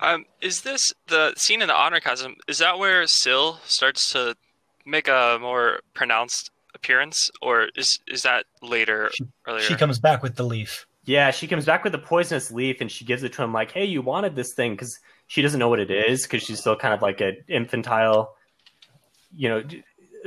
Um, 0.00 0.24
is 0.40 0.62
this 0.62 0.92
the 1.08 1.34
scene 1.36 1.60
in 1.60 1.68
the 1.68 1.76
honor 1.76 2.00
chasm? 2.00 2.36
Is 2.48 2.58
that 2.58 2.78
where 2.78 3.06
Syl 3.06 3.58
starts 3.64 4.12
to 4.12 4.36
make 4.84 5.08
a 5.08 5.38
more 5.40 5.80
pronounced 5.94 6.50
appearance, 6.74 7.30
or 7.40 7.68
is 7.76 8.00
is 8.08 8.22
that 8.22 8.46
later? 8.62 9.10
She, 9.14 9.24
earlier? 9.46 9.62
she 9.62 9.76
comes 9.76 9.98
back 9.98 10.22
with 10.22 10.34
the 10.34 10.44
leaf. 10.44 10.86
Yeah, 11.04 11.30
she 11.30 11.46
comes 11.48 11.64
back 11.64 11.84
with 11.84 11.92
the 11.92 11.98
poisonous 11.98 12.50
leaf, 12.50 12.80
and 12.80 12.90
she 12.90 13.04
gives 13.04 13.22
it 13.22 13.32
to 13.34 13.42
him 13.42 13.52
like, 13.52 13.70
"Hey, 13.70 13.84
you 13.84 14.02
wanted 14.02 14.34
this 14.34 14.54
thing," 14.54 14.72
because 14.72 14.98
she 15.32 15.40
doesn't 15.40 15.58
know 15.58 15.70
what 15.70 15.80
it 15.80 15.90
is, 15.90 16.24
because 16.24 16.42
she's 16.42 16.60
still 16.60 16.76
kind 16.76 16.92
of 16.92 17.00
like 17.00 17.22
an 17.22 17.38
infantile, 17.48 18.36
you 19.34 19.48
know, 19.48 19.62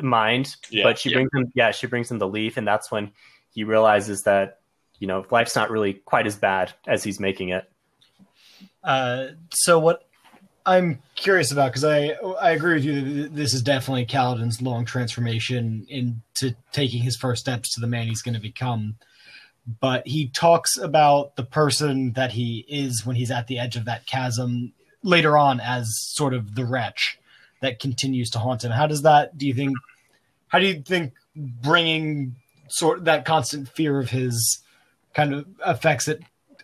mind, 0.01 0.55
yeah, 0.71 0.81
but 0.81 0.97
she 0.97 1.11
yeah. 1.11 1.17
brings 1.17 1.29
him, 1.31 1.51
yeah, 1.53 1.69
she 1.69 1.85
brings 1.85 2.09
him 2.09 2.17
the 2.17 2.27
leaf, 2.27 2.57
and 2.57 2.67
that's 2.67 2.89
when 2.89 3.11
he 3.51 3.63
realizes 3.63 4.23
that 4.23 4.61
you 4.97 5.05
know 5.05 5.23
life's 5.29 5.55
not 5.55 5.69
really 5.69 5.93
quite 5.93 6.25
as 6.25 6.35
bad 6.35 6.73
as 6.87 7.03
he's 7.03 7.19
making 7.19 7.49
it. 7.49 7.69
Uh, 8.83 9.27
so 9.51 9.77
what 9.77 10.07
I'm 10.65 11.03
curious 11.13 11.51
about 11.51 11.67
because 11.67 11.83
I 11.83 12.15
I 12.41 12.49
agree 12.53 12.73
with 12.73 12.85
you. 12.85 13.01
that 13.21 13.35
This 13.35 13.53
is 13.53 13.61
definitely 13.61 14.07
Kaladin's 14.07 14.59
long 14.59 14.85
transformation 14.85 15.85
into 15.87 16.55
taking 16.71 17.03
his 17.03 17.15
first 17.15 17.41
steps 17.41 17.75
to 17.75 17.79
the 17.79 17.85
man 17.85 18.07
he's 18.07 18.23
going 18.23 18.33
to 18.33 18.41
become. 18.41 18.95
But 19.79 20.07
he 20.07 20.29
talks 20.29 20.79
about 20.79 21.35
the 21.35 21.43
person 21.43 22.13
that 22.13 22.31
he 22.31 22.65
is 22.67 23.05
when 23.05 23.15
he's 23.15 23.29
at 23.29 23.45
the 23.45 23.59
edge 23.59 23.75
of 23.75 23.85
that 23.85 24.07
chasm 24.07 24.73
later 25.05 25.37
on 25.37 25.59
as 25.61 25.87
sort 26.13 26.33
of 26.33 26.55
the 26.55 26.65
wretch 26.65 27.17
that 27.61 27.79
continues 27.79 28.29
to 28.31 28.39
haunt 28.39 28.63
him. 28.63 28.71
How 28.71 28.87
does 28.87 29.03
that? 29.03 29.37
Do 29.37 29.47
you 29.47 29.53
think? 29.53 29.77
How 30.47 30.59
do 30.59 30.65
you 30.65 30.81
think 30.81 31.13
bringing 31.35 32.35
sort 32.67 33.05
that 33.05 33.25
constant 33.25 33.69
fear 33.69 33.99
of 33.99 34.09
his 34.09 34.59
kind 35.13 35.33
of 35.33 35.45
affects 35.63 36.07
it? 36.07 36.21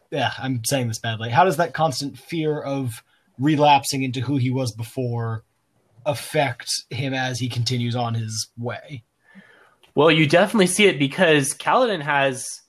Yeah, 0.10 0.34
I'm 0.38 0.64
saying 0.66 0.90
this 0.90 1.00
badly. 1.00 1.30
How 1.30 1.46
does 1.46 1.58
that 1.58 1.74
constant 1.74 2.18
fear 2.18 2.60
of 2.60 3.04
relapsing 3.40 4.04
into 4.04 4.22
who 4.22 4.38
he 4.38 4.50
was 4.50 4.74
before 4.74 5.44
affect 6.06 6.68
him 6.90 7.14
as 7.14 7.40
he 7.40 7.48
continues 7.48 7.96
on 7.96 8.14
his 8.14 8.50
way? 8.58 9.04
Well, 9.96 10.12
you 10.12 10.28
definitely 10.28 10.68
see 10.68 10.86
it 10.86 11.00
because 11.00 11.54
Kaladin 11.54 12.02
has 12.02 12.62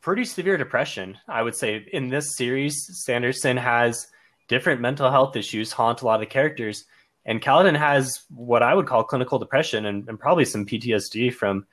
pretty 0.00 0.24
severe 0.24 0.56
depression. 0.56 1.18
I 1.28 1.42
would 1.42 1.56
say 1.56 1.86
in 1.92 2.08
this 2.08 2.36
series, 2.36 2.88
Sanderson 3.04 3.56
has 3.56 4.06
different 4.48 4.80
mental 4.80 5.10
health 5.10 5.36
issues 5.36 5.72
haunt 5.72 6.02
a 6.02 6.06
lot 6.06 6.22
of 6.22 6.28
characters. 6.28 6.84
And 7.24 7.40
Kaladin 7.40 7.76
has 7.76 8.22
what 8.34 8.62
I 8.62 8.74
would 8.74 8.86
call 8.86 9.04
clinical 9.04 9.38
depression 9.38 9.86
and, 9.86 10.08
and, 10.08 10.18
probably 10.18 10.46
some 10.46 10.66
PTSD 10.66 11.32
from 11.32 11.66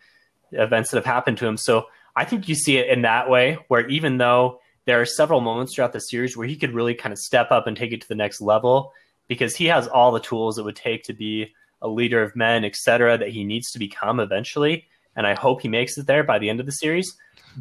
events 0.51 0.91
that 0.91 0.97
have 0.97 1.05
happened 1.05 1.37
to 1.37 1.47
him. 1.47 1.57
So 1.57 1.85
I 2.15 2.25
think 2.25 2.47
you 2.49 2.55
see 2.55 2.77
it 2.77 2.89
in 2.89 3.03
that 3.03 3.29
way, 3.29 3.57
where 3.69 3.87
even 3.87 4.17
though 4.17 4.59
there 4.85 5.01
are 5.01 5.05
several 5.05 5.41
moments 5.41 5.73
throughout 5.73 5.93
the 5.93 5.99
series 5.99 6.37
where 6.37 6.47
he 6.47 6.55
could 6.55 6.73
really 6.73 6.93
kind 6.93 7.13
of 7.13 7.19
step 7.19 7.51
up 7.51 7.67
and 7.67 7.75
take 7.75 7.91
it 7.91 8.01
to 8.01 8.07
the 8.07 8.15
next 8.15 8.41
level 8.41 8.93
because 9.27 9.55
he 9.55 9.65
has 9.65 9.87
all 9.87 10.11
the 10.11 10.19
tools 10.19 10.57
it 10.57 10.65
would 10.65 10.75
take 10.75 11.03
to 11.03 11.13
be 11.13 11.53
a 11.81 11.87
leader 11.87 12.21
of 12.21 12.35
men, 12.35 12.63
etc., 12.63 13.17
that 13.17 13.29
he 13.29 13.43
needs 13.43 13.71
to 13.71 13.79
become 13.79 14.19
eventually. 14.19 14.85
And 15.15 15.25
I 15.25 15.33
hope 15.33 15.61
he 15.61 15.67
makes 15.67 15.97
it 15.97 16.07
there 16.07 16.23
by 16.23 16.39
the 16.39 16.49
end 16.49 16.59
of 16.59 16.65
the 16.65 16.71
series. 16.71 17.15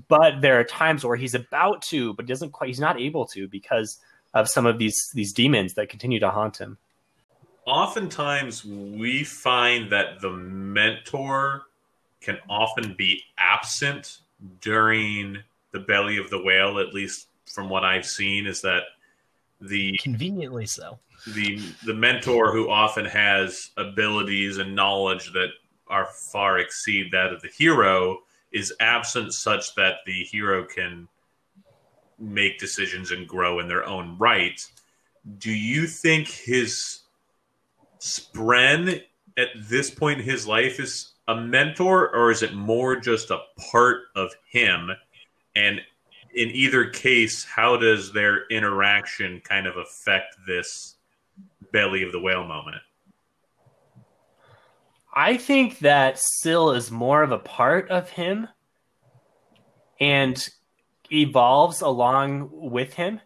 But 0.08 0.40
there 0.40 0.58
are 0.58 0.64
times 0.64 1.04
where 1.04 1.16
he's 1.16 1.34
about 1.34 1.82
to, 1.82 2.14
but 2.14 2.26
doesn't 2.26 2.52
quite, 2.52 2.68
he's 2.68 2.80
not 2.80 3.00
able 3.00 3.26
to 3.26 3.48
because 3.48 4.00
of 4.34 4.48
some 4.48 4.66
of 4.66 4.78
these 4.78 5.10
these 5.14 5.32
demons 5.32 5.74
that 5.74 5.88
continue 5.88 6.20
to 6.20 6.30
haunt 6.30 6.58
him. 6.58 6.76
Oftentimes 7.66 8.64
we 8.64 9.24
find 9.24 9.90
that 9.90 10.20
the 10.20 10.30
mentor 10.30 11.62
can 12.20 12.38
often 12.48 12.94
be 12.98 13.22
absent 13.38 14.18
during 14.60 15.38
the 15.72 15.80
belly 15.80 16.16
of 16.16 16.30
the 16.30 16.42
whale 16.42 16.78
at 16.78 16.94
least 16.94 17.28
from 17.46 17.68
what 17.68 17.84
i've 17.84 18.06
seen 18.06 18.46
is 18.46 18.60
that 18.62 18.82
the 19.60 19.96
conveniently 20.02 20.66
so. 20.66 20.98
the 21.34 21.58
the 21.84 21.94
mentor 21.94 22.52
who 22.52 22.70
often 22.70 23.04
has 23.04 23.70
abilities 23.76 24.58
and 24.58 24.74
knowledge 24.74 25.32
that 25.32 25.48
are 25.88 26.06
far 26.06 26.58
exceed 26.58 27.10
that 27.12 27.32
of 27.32 27.42
the 27.42 27.48
hero 27.48 28.18
is 28.52 28.72
absent 28.80 29.32
such 29.32 29.74
that 29.74 29.96
the 30.06 30.24
hero 30.24 30.64
can 30.64 31.08
make 32.18 32.58
decisions 32.58 33.10
and 33.10 33.26
grow 33.26 33.58
in 33.58 33.68
their 33.68 33.84
own 33.84 34.16
right 34.18 34.60
do 35.38 35.52
you 35.52 35.86
think 35.86 36.28
his 36.28 37.00
Spren 38.00 39.02
at 39.36 39.48
this 39.56 39.90
point 39.90 40.20
in 40.20 40.26
his 40.26 40.46
life 40.46 40.78
is 40.78 41.12
a 41.26 41.34
mentor, 41.34 42.14
or 42.14 42.30
is 42.30 42.42
it 42.42 42.54
more 42.54 42.96
just 42.96 43.30
a 43.30 43.40
part 43.70 44.02
of 44.14 44.30
him? 44.50 44.90
And 45.56 45.80
in 46.34 46.50
either 46.50 46.90
case, 46.90 47.44
how 47.44 47.76
does 47.78 48.12
their 48.12 48.46
interaction 48.48 49.40
kind 49.40 49.66
of 49.66 49.78
affect 49.78 50.36
this 50.46 50.96
belly 51.72 52.02
of 52.02 52.12
the 52.12 52.20
whale 52.20 52.44
moment? 52.44 52.82
I 55.14 55.38
think 55.38 55.78
that 55.78 56.18
Syl 56.18 56.72
is 56.72 56.90
more 56.90 57.22
of 57.22 57.32
a 57.32 57.38
part 57.38 57.88
of 57.88 58.10
him 58.10 58.48
and 60.00 60.46
evolves 61.12 61.80
along 61.80 62.50
with 62.52 62.94
him. 62.94 63.20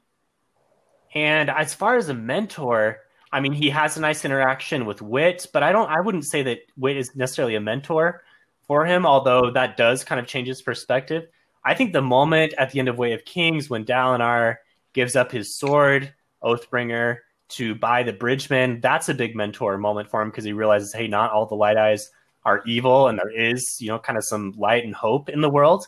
And 1.15 1.51
as 1.51 1.75
far 1.75 1.97
as 1.97 2.09
a 2.09 2.15
mentor, 2.15 2.99
I 3.33 3.41
mean, 3.41 3.53
he 3.53 3.71
has 3.71 3.97
a 3.97 4.01
nice 4.01 4.25
interaction 4.25 4.87
with 4.87 5.03
Wit, 5.03 5.47
but 5.53 5.63
I 5.63 5.73
don't. 5.73 5.89
I 5.89 6.01
wouldn't 6.01 6.27
say 6.27 6.43
that 6.45 6.61
Wit 6.77 6.97
is 6.97 7.15
necessarily 7.15 7.55
a 7.57 7.61
mentor 7.61 8.23
for 8.67 8.85
him, 8.85 9.07
although 9.07 9.51
that 9.53 9.77
does 9.77 10.05
kind 10.05 10.21
of 10.21 10.27
change 10.27 10.49
his 10.49 10.63
perspective. 10.63 11.29
I 11.65 11.75
think 11.75 11.93
the 11.93 12.03
moment 12.03 12.55
at 12.59 12.71
the 12.71 12.79
end 12.79 12.89
of 12.89 12.99
Way 12.99 13.13
of 13.13 13.25
Kings 13.25 13.69
when 13.69 13.85
Dalinar 13.85 14.57
gives 14.93 15.17
up 15.17 15.33
his 15.33 15.59
sword, 15.59 16.13
Oathbringer, 16.43 17.19
to 17.51 17.75
buy 17.75 18.03
the 18.03 18.13
Bridgeman, 18.13 18.81
that's 18.81 19.09
a 19.09 19.15
big 19.15 19.35
mentor 19.35 19.79
moment 19.79 20.11
for 20.11 20.21
him 20.21 20.29
because 20.31 20.45
he 20.45 20.53
realizes, 20.53 20.93
hey, 20.93 21.09
not 21.09 21.33
all 21.33 21.47
the 21.47 21.55
Light 21.55 21.77
Eyes 21.77 22.11
are 22.45 22.63
evil, 22.67 23.09
and 23.09 23.19
there 23.19 23.31
is, 23.31 23.77
you 23.81 23.89
know, 23.89 23.99
kind 23.99 24.17
of 24.17 24.25
some 24.25 24.55
light 24.57 24.85
and 24.85 24.95
hope 24.95 25.29
in 25.29 25.41
the 25.41 25.51
world. 25.51 25.87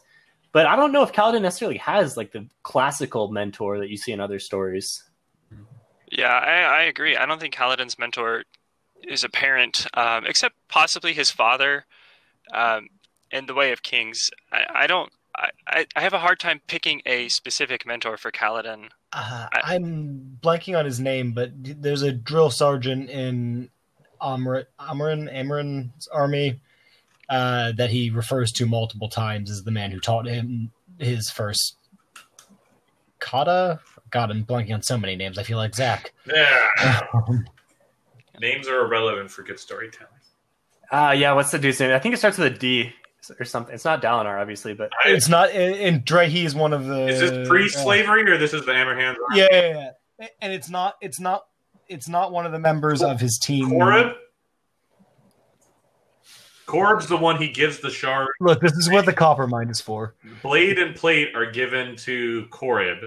But 0.52 0.66
I 0.66 0.76
don't 0.76 0.92
know 0.92 1.02
if 1.02 1.12
Kaladin 1.12 1.42
necessarily 1.42 1.78
has 1.78 2.16
like 2.16 2.32
the 2.32 2.46
classical 2.62 3.28
mentor 3.28 3.78
that 3.78 3.88
you 3.88 3.96
see 3.96 4.12
in 4.12 4.20
other 4.20 4.38
stories. 4.38 5.04
Yeah, 6.10 6.32
I, 6.32 6.80
I 6.80 6.82
agree. 6.82 7.16
I 7.16 7.24
don't 7.26 7.40
think 7.40 7.54
Kaladin's 7.54 7.98
mentor 7.98 8.42
is 9.02 9.22
a 9.22 9.28
parent, 9.28 9.86
um, 9.94 10.26
except 10.26 10.56
possibly 10.68 11.12
his 11.12 11.30
father 11.30 11.86
um, 12.52 12.88
in 13.30 13.46
the 13.46 13.54
Way 13.54 13.72
of 13.72 13.82
Kings. 13.82 14.30
I, 14.52 14.64
I 14.74 14.86
don't. 14.86 15.10
I, 15.66 15.86
I 15.96 16.00
have 16.00 16.12
a 16.12 16.18
hard 16.18 16.38
time 16.38 16.60
picking 16.66 17.00
a 17.06 17.28
specific 17.28 17.86
mentor 17.86 18.16
for 18.16 18.30
Kaladin. 18.30 18.88
Uh, 19.12 19.46
I, 19.52 19.76
am 19.76 20.38
blanking 20.42 20.78
on 20.78 20.84
his 20.84 21.00
name, 21.00 21.32
but 21.32 21.50
there's 21.54 22.02
a 22.02 22.12
drill 22.12 22.50
sergeant 22.50 23.08
in 23.08 23.70
Amr- 24.20 24.66
Amaram 24.78 25.32
Amaram's 25.32 26.08
army 26.08 26.60
uh, 27.30 27.72
that 27.72 27.90
he 27.90 28.10
refers 28.10 28.50
to 28.52 28.66
multiple 28.66 29.08
times 29.08 29.50
as 29.50 29.62
the 29.62 29.70
man 29.70 29.90
who 29.92 30.00
taught 30.00 30.26
him 30.26 30.72
his 30.98 31.30
first 31.30 31.76
kata. 33.20 33.80
God, 34.10 34.30
I'm 34.30 34.44
blanking 34.44 34.74
on 34.74 34.82
so 34.82 34.98
many 34.98 35.14
names. 35.14 35.38
I 35.38 35.44
feel 35.44 35.56
like 35.56 35.74
Zach. 35.74 36.12
Yeah. 36.26 37.06
names 38.40 38.66
are 38.66 38.84
irrelevant 38.84 39.30
for 39.30 39.42
good 39.42 39.60
storytelling. 39.60 40.10
Uh, 40.90 41.14
yeah, 41.16 41.32
what's 41.32 41.52
the 41.52 41.58
dude's 41.58 41.78
name? 41.78 41.92
I 41.92 42.00
think 42.00 42.14
it 42.14 42.18
starts 42.18 42.36
with 42.36 42.52
a 42.52 42.58
D 42.58 42.92
or 43.38 43.44
something. 43.44 43.72
It's 43.72 43.84
not 43.84 44.02
Dalinar, 44.02 44.40
obviously, 44.40 44.74
but 44.74 44.90
it's 45.06 45.28
not. 45.28 45.50
And 45.50 46.04
Drehy 46.04 46.44
is 46.44 46.54
one 46.54 46.72
of 46.72 46.86
the. 46.86 47.06
Is 47.06 47.20
this 47.20 47.48
pre-slavery 47.48 48.22
uh, 48.22 48.34
or 48.34 48.38
this 48.38 48.52
is 48.52 48.66
the 48.66 48.72
Hammerhand? 48.72 49.14
Yeah, 49.32 49.46
yeah, 49.52 49.90
yeah, 50.18 50.26
and 50.40 50.52
it's 50.52 50.68
not. 50.68 50.96
It's 51.00 51.20
not. 51.20 51.46
It's 51.86 52.08
not 52.08 52.32
one 52.32 52.44
of 52.44 52.50
the 52.50 52.58
members 52.58 53.02
of 53.02 53.20
his 53.20 53.38
team. 53.38 53.70
Coreb. 53.70 54.16
Coreb's 56.70 57.08
the 57.08 57.16
one 57.16 57.36
he 57.36 57.48
gives 57.48 57.80
the 57.80 57.90
shard. 57.90 58.28
Look, 58.38 58.60
this 58.60 58.72
is 58.74 58.88
what 58.88 59.04
the 59.04 59.12
Coppermind 59.12 59.70
is 59.70 59.80
for. 59.80 60.14
Blade 60.40 60.78
and 60.78 60.94
plate 60.94 61.34
are 61.34 61.50
given 61.50 61.96
to 61.96 62.46
Coreb. 62.50 63.06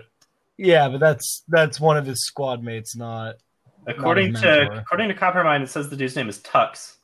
Yeah, 0.58 0.90
but 0.90 1.00
that's 1.00 1.44
that's 1.48 1.80
one 1.80 1.96
of 1.96 2.06
his 2.06 2.26
squad 2.26 2.62
mates, 2.62 2.94
not. 2.96 3.36
According 3.88 4.34
not 4.34 4.42
to 4.42 4.80
according 4.80 5.08
to 5.08 5.16
Coppermind. 5.16 5.64
it 5.64 5.70
says 5.70 5.90
the 5.90 5.96
dude's 5.96 6.16
name 6.16 6.28
is 6.28 6.40
Tukks. 6.40 6.98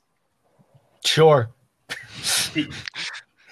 Sure. 1.05 1.49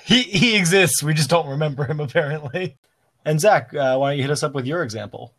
he 0.03 0.21
he 0.21 0.57
exists. 0.57 1.01
We 1.01 1.13
just 1.13 1.29
don't 1.29 1.47
remember 1.47 1.85
him 1.85 2.01
apparently. 2.01 2.77
And 3.23 3.39
Zach, 3.39 3.73
uh, 3.73 3.97
why 3.97 4.11
don't 4.11 4.17
you 4.17 4.23
hit 4.23 4.31
us 4.31 4.43
up 4.43 4.53
with 4.53 4.65
your 4.65 4.83
example? 4.83 5.33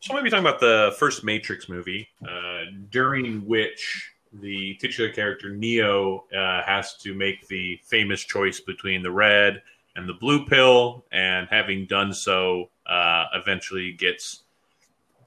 So 0.00 0.12
I'm 0.12 0.16
going 0.16 0.24
to 0.24 0.24
be 0.24 0.30
talking 0.30 0.46
about 0.46 0.60
the 0.60 0.94
first 0.98 1.24
Matrix 1.24 1.68
movie, 1.70 2.08
uh, 2.26 2.64
during 2.90 3.46
which 3.46 4.13
the 4.40 4.74
titular 4.74 5.10
character 5.10 5.50
Neo 5.50 6.24
uh, 6.36 6.62
has 6.62 6.94
to 6.98 7.14
make 7.14 7.46
the 7.48 7.78
famous 7.84 8.22
choice 8.22 8.60
between 8.60 9.02
the 9.02 9.10
red 9.10 9.62
and 9.96 10.08
the 10.08 10.14
blue 10.14 10.44
pill, 10.44 11.04
and 11.12 11.46
having 11.48 11.86
done 11.86 12.12
so, 12.12 12.68
uh, 12.86 13.26
eventually 13.34 13.92
gets 13.92 14.42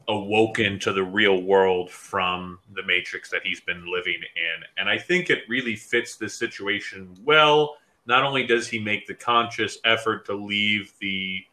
awoken 0.10 0.80
to 0.80 0.94
the 0.94 1.04
real 1.04 1.42
world 1.42 1.90
from 1.90 2.60
the 2.76 2.84
matrix 2.84 3.30
that 3.30 3.42
he's 3.44 3.62
been 3.62 3.92
living 3.92 4.16
in. 4.16 4.64
And 4.78 4.90
I 4.90 4.98
think 4.98 5.30
it 5.30 5.44
really 5.48 5.76
fits 5.76 6.16
this 6.16 6.34
situation 6.34 7.14
well. 7.24 7.76
Not 8.06 8.24
only 8.24 8.46
does 8.46 8.68
he 8.68 8.80
make 8.80 9.06
the 9.06 9.14
conscious 9.14 9.80
effort 9.84 10.26
to 10.26 10.34
leave 10.34 10.94
the 11.00 11.44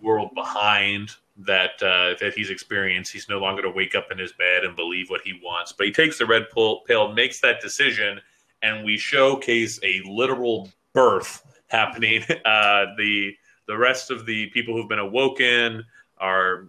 world 0.00 0.30
behind 0.34 1.10
that 1.38 1.82
uh, 1.82 2.14
that 2.20 2.32
he's 2.34 2.50
experienced, 2.50 3.12
he's 3.12 3.28
no 3.28 3.38
longer 3.38 3.62
to 3.62 3.70
wake 3.70 3.94
up 3.94 4.10
in 4.10 4.18
his 4.18 4.32
bed 4.32 4.64
and 4.64 4.74
believe 4.74 5.10
what 5.10 5.20
he 5.22 5.38
wants. 5.42 5.72
But 5.72 5.86
he 5.86 5.92
takes 5.92 6.18
the 6.18 6.26
red 6.26 6.46
pill, 6.50 7.12
makes 7.12 7.40
that 7.40 7.60
decision, 7.60 8.20
and 8.62 8.84
we 8.84 8.96
showcase 8.96 9.78
a 9.82 10.02
literal 10.06 10.68
birth 10.92 11.42
happening. 11.68 12.24
Uh, 12.44 12.86
the 12.96 13.34
the 13.66 13.76
rest 13.76 14.10
of 14.10 14.24
the 14.24 14.46
people 14.48 14.74
who've 14.74 14.88
been 14.88 15.00
awoken 15.00 15.84
are 16.18 16.68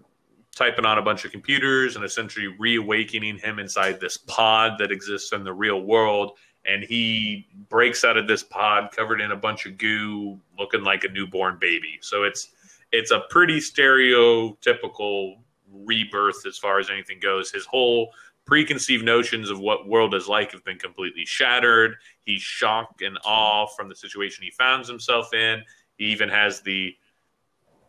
typing 0.56 0.86
on 0.86 0.98
a 0.98 1.02
bunch 1.02 1.24
of 1.24 1.32
computers 1.32 1.96
and 1.96 2.04
essentially 2.04 2.48
reawakening 2.60 3.38
him 3.38 3.60
inside 3.60 4.00
this 4.00 4.18
pod 4.18 4.74
that 4.80 4.92
exists 4.92 5.32
in 5.32 5.44
the 5.44 5.54
real 5.54 5.82
world. 5.82 6.32
And 6.66 6.84
he 6.84 7.48
breaks 7.70 8.04
out 8.04 8.18
of 8.18 8.28
this 8.28 8.42
pod 8.42 8.90
covered 8.92 9.22
in 9.22 9.32
a 9.32 9.36
bunch 9.36 9.68
of 9.68 9.78
goo, 9.78 10.40
looking 10.58 10.84
like 10.84 11.04
a 11.04 11.10
newborn 11.10 11.58
baby. 11.60 12.00
So 12.02 12.24
it's 12.24 12.50
it's 12.92 13.12
a 13.12 13.22
pretty 13.30 13.60
stereotypical 13.60 15.36
rebirth 15.72 16.46
as 16.46 16.58
far 16.58 16.80
as 16.80 16.90
anything 16.90 17.20
goes. 17.20 17.52
His 17.52 17.66
whole 17.66 18.12
preconceived 18.46 19.04
notions 19.04 19.50
of 19.50 19.60
what 19.60 19.88
world 19.88 20.16
is 20.16 20.28
like 20.28 20.52
have 20.54 20.64
been 20.64 20.80
completely 20.80 21.26
shattered. 21.26 21.96
He's 22.26 22.42
shocked 22.42 23.02
and 23.02 23.18
awe 23.26 23.68
from 23.68 23.90
the 23.90 23.96
situation 23.96 24.44
he 24.44 24.52
finds 24.52 24.88
himself 24.88 25.34
in. 25.34 25.62
He 25.98 26.06
even 26.06 26.30
has 26.30 26.62
the, 26.62 26.96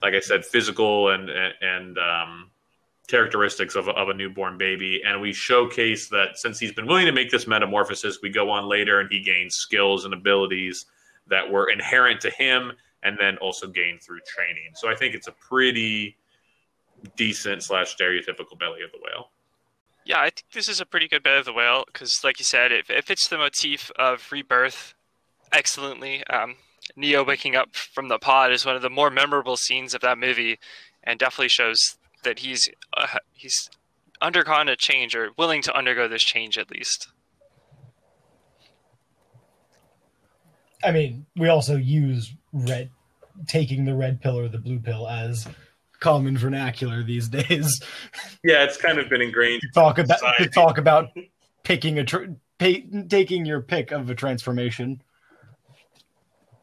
like 0.03 0.15
I 0.15 0.21
said, 0.21 0.45
physical 0.45 1.11
and 1.11 1.31
and 1.31 1.99
um, 1.99 2.51
characteristics 3.07 3.77
of 3.77 3.89
a, 3.89 3.93
of 3.93 4.09
a 4.09 4.15
newborn 4.15 4.59
baby. 4.59 5.03
And 5.05 5.21
we 5.21 5.33
showcase 5.33 6.09
that 6.09 6.39
since 6.39 6.59
he's 6.59 6.73
been 6.73 6.87
willing 6.87 7.07
to 7.07 7.13
make 7.13 7.31
this 7.31 7.47
metamorphosis, 7.47 8.19
we 8.23 8.29
go 8.29 8.51
on 8.51 8.69
later 8.69 9.01
and 9.01 9.11
he 9.11 9.21
gains 9.21 9.55
skills 9.55 10.05
and 10.05 10.13
abilities 10.13 10.87
that 11.29 11.51
were 11.51 11.71
inherent 11.71 12.21
to 12.23 12.31
him 12.31 12.73
and 13.03 13.17
then 13.19 13.37
also 13.39 13.67
gained 13.67 14.03
through 14.03 14.21
training. 14.27 14.71
So 14.75 14.91
I 14.91 14.95
think 14.95 15.15
it's 15.15 15.29
a 15.29 15.33
pretty 15.33 16.17
decent 17.17 17.63
slash 17.63 17.95
stereotypical 17.97 18.59
belly 18.59 18.83
of 18.83 18.93
the 18.93 18.99
whale. 19.03 19.31
Yeah, 20.05 20.21
I 20.21 20.31
think 20.31 20.47
this 20.53 20.69
is 20.69 20.81
a 20.81 20.87
pretty 20.87 21.07
good 21.07 21.23
belly 21.23 21.39
of 21.39 21.45
the 21.45 21.53
whale 21.53 21.85
because, 21.87 22.21
like 22.25 22.39
you 22.39 22.45
said, 22.45 22.73
it, 22.73 22.87
it 22.89 23.05
fits 23.05 23.29
the 23.29 23.39
motif 23.39 23.91
of 23.99 24.27
rebirth 24.33 24.95
excellently. 25.53 26.27
Um, 26.29 26.57
Neo 26.97 27.25
waking 27.25 27.55
up 27.55 27.77
from 27.77 28.09
the 28.09 28.19
pod 28.19 28.51
is 28.53 28.65
one 28.65 28.75
of 28.75 28.83
the 28.83 28.91
more 28.91 29.11
memorable 29.11 29.57
scenes 29.57 29.95
of 29.95 30.01
that 30.01 30.19
movie, 30.19 30.59
and 31.05 31.19
definitely 31.19 31.49
shows 31.49 31.99
that 32.25 32.41
he's 32.41 32.69
uh, 32.97 33.19
he's 33.33 33.71
undergone 34.21 34.69
a 34.69 34.77
change 34.77 35.15
or 35.15 35.31
willing 35.37 35.63
to 35.63 35.77
undergo 35.77 36.09
this 36.09 36.23
change 36.23 36.59
at 36.59 36.71
least. 36.71 37.09
I 40.83 40.93
mean, 40.93 41.27
we 41.37 41.49
also 41.49 41.77
use 41.77 42.33
red 42.53 42.91
taking 43.47 43.85
the 43.85 43.95
red 43.95 44.21
pill 44.21 44.39
or 44.39 44.49
the 44.49 44.59
blue 44.59 44.79
pill 44.79 45.09
as 45.09 45.47
common 46.01 46.37
vernacular 46.37 47.03
these 47.03 47.29
days. 47.29 47.81
Yeah, 48.45 48.65
it's 48.65 48.77
kind 48.77 48.99
of 48.99 49.09
been 49.09 49.23
ingrained. 49.23 49.61
to 49.63 49.69
talk 49.75 49.99
about 49.99 50.19
society. 50.19 50.45
to 50.45 50.51
talk 50.51 50.79
about 50.79 51.09
picking 51.63 51.99
a 51.99 52.05
tr- 52.05 52.25
pay, 52.59 52.83
taking 53.09 53.45
your 53.45 53.61
pick 53.61 53.93
of 53.93 54.09
a 54.11 54.15
transformation. 54.15 55.03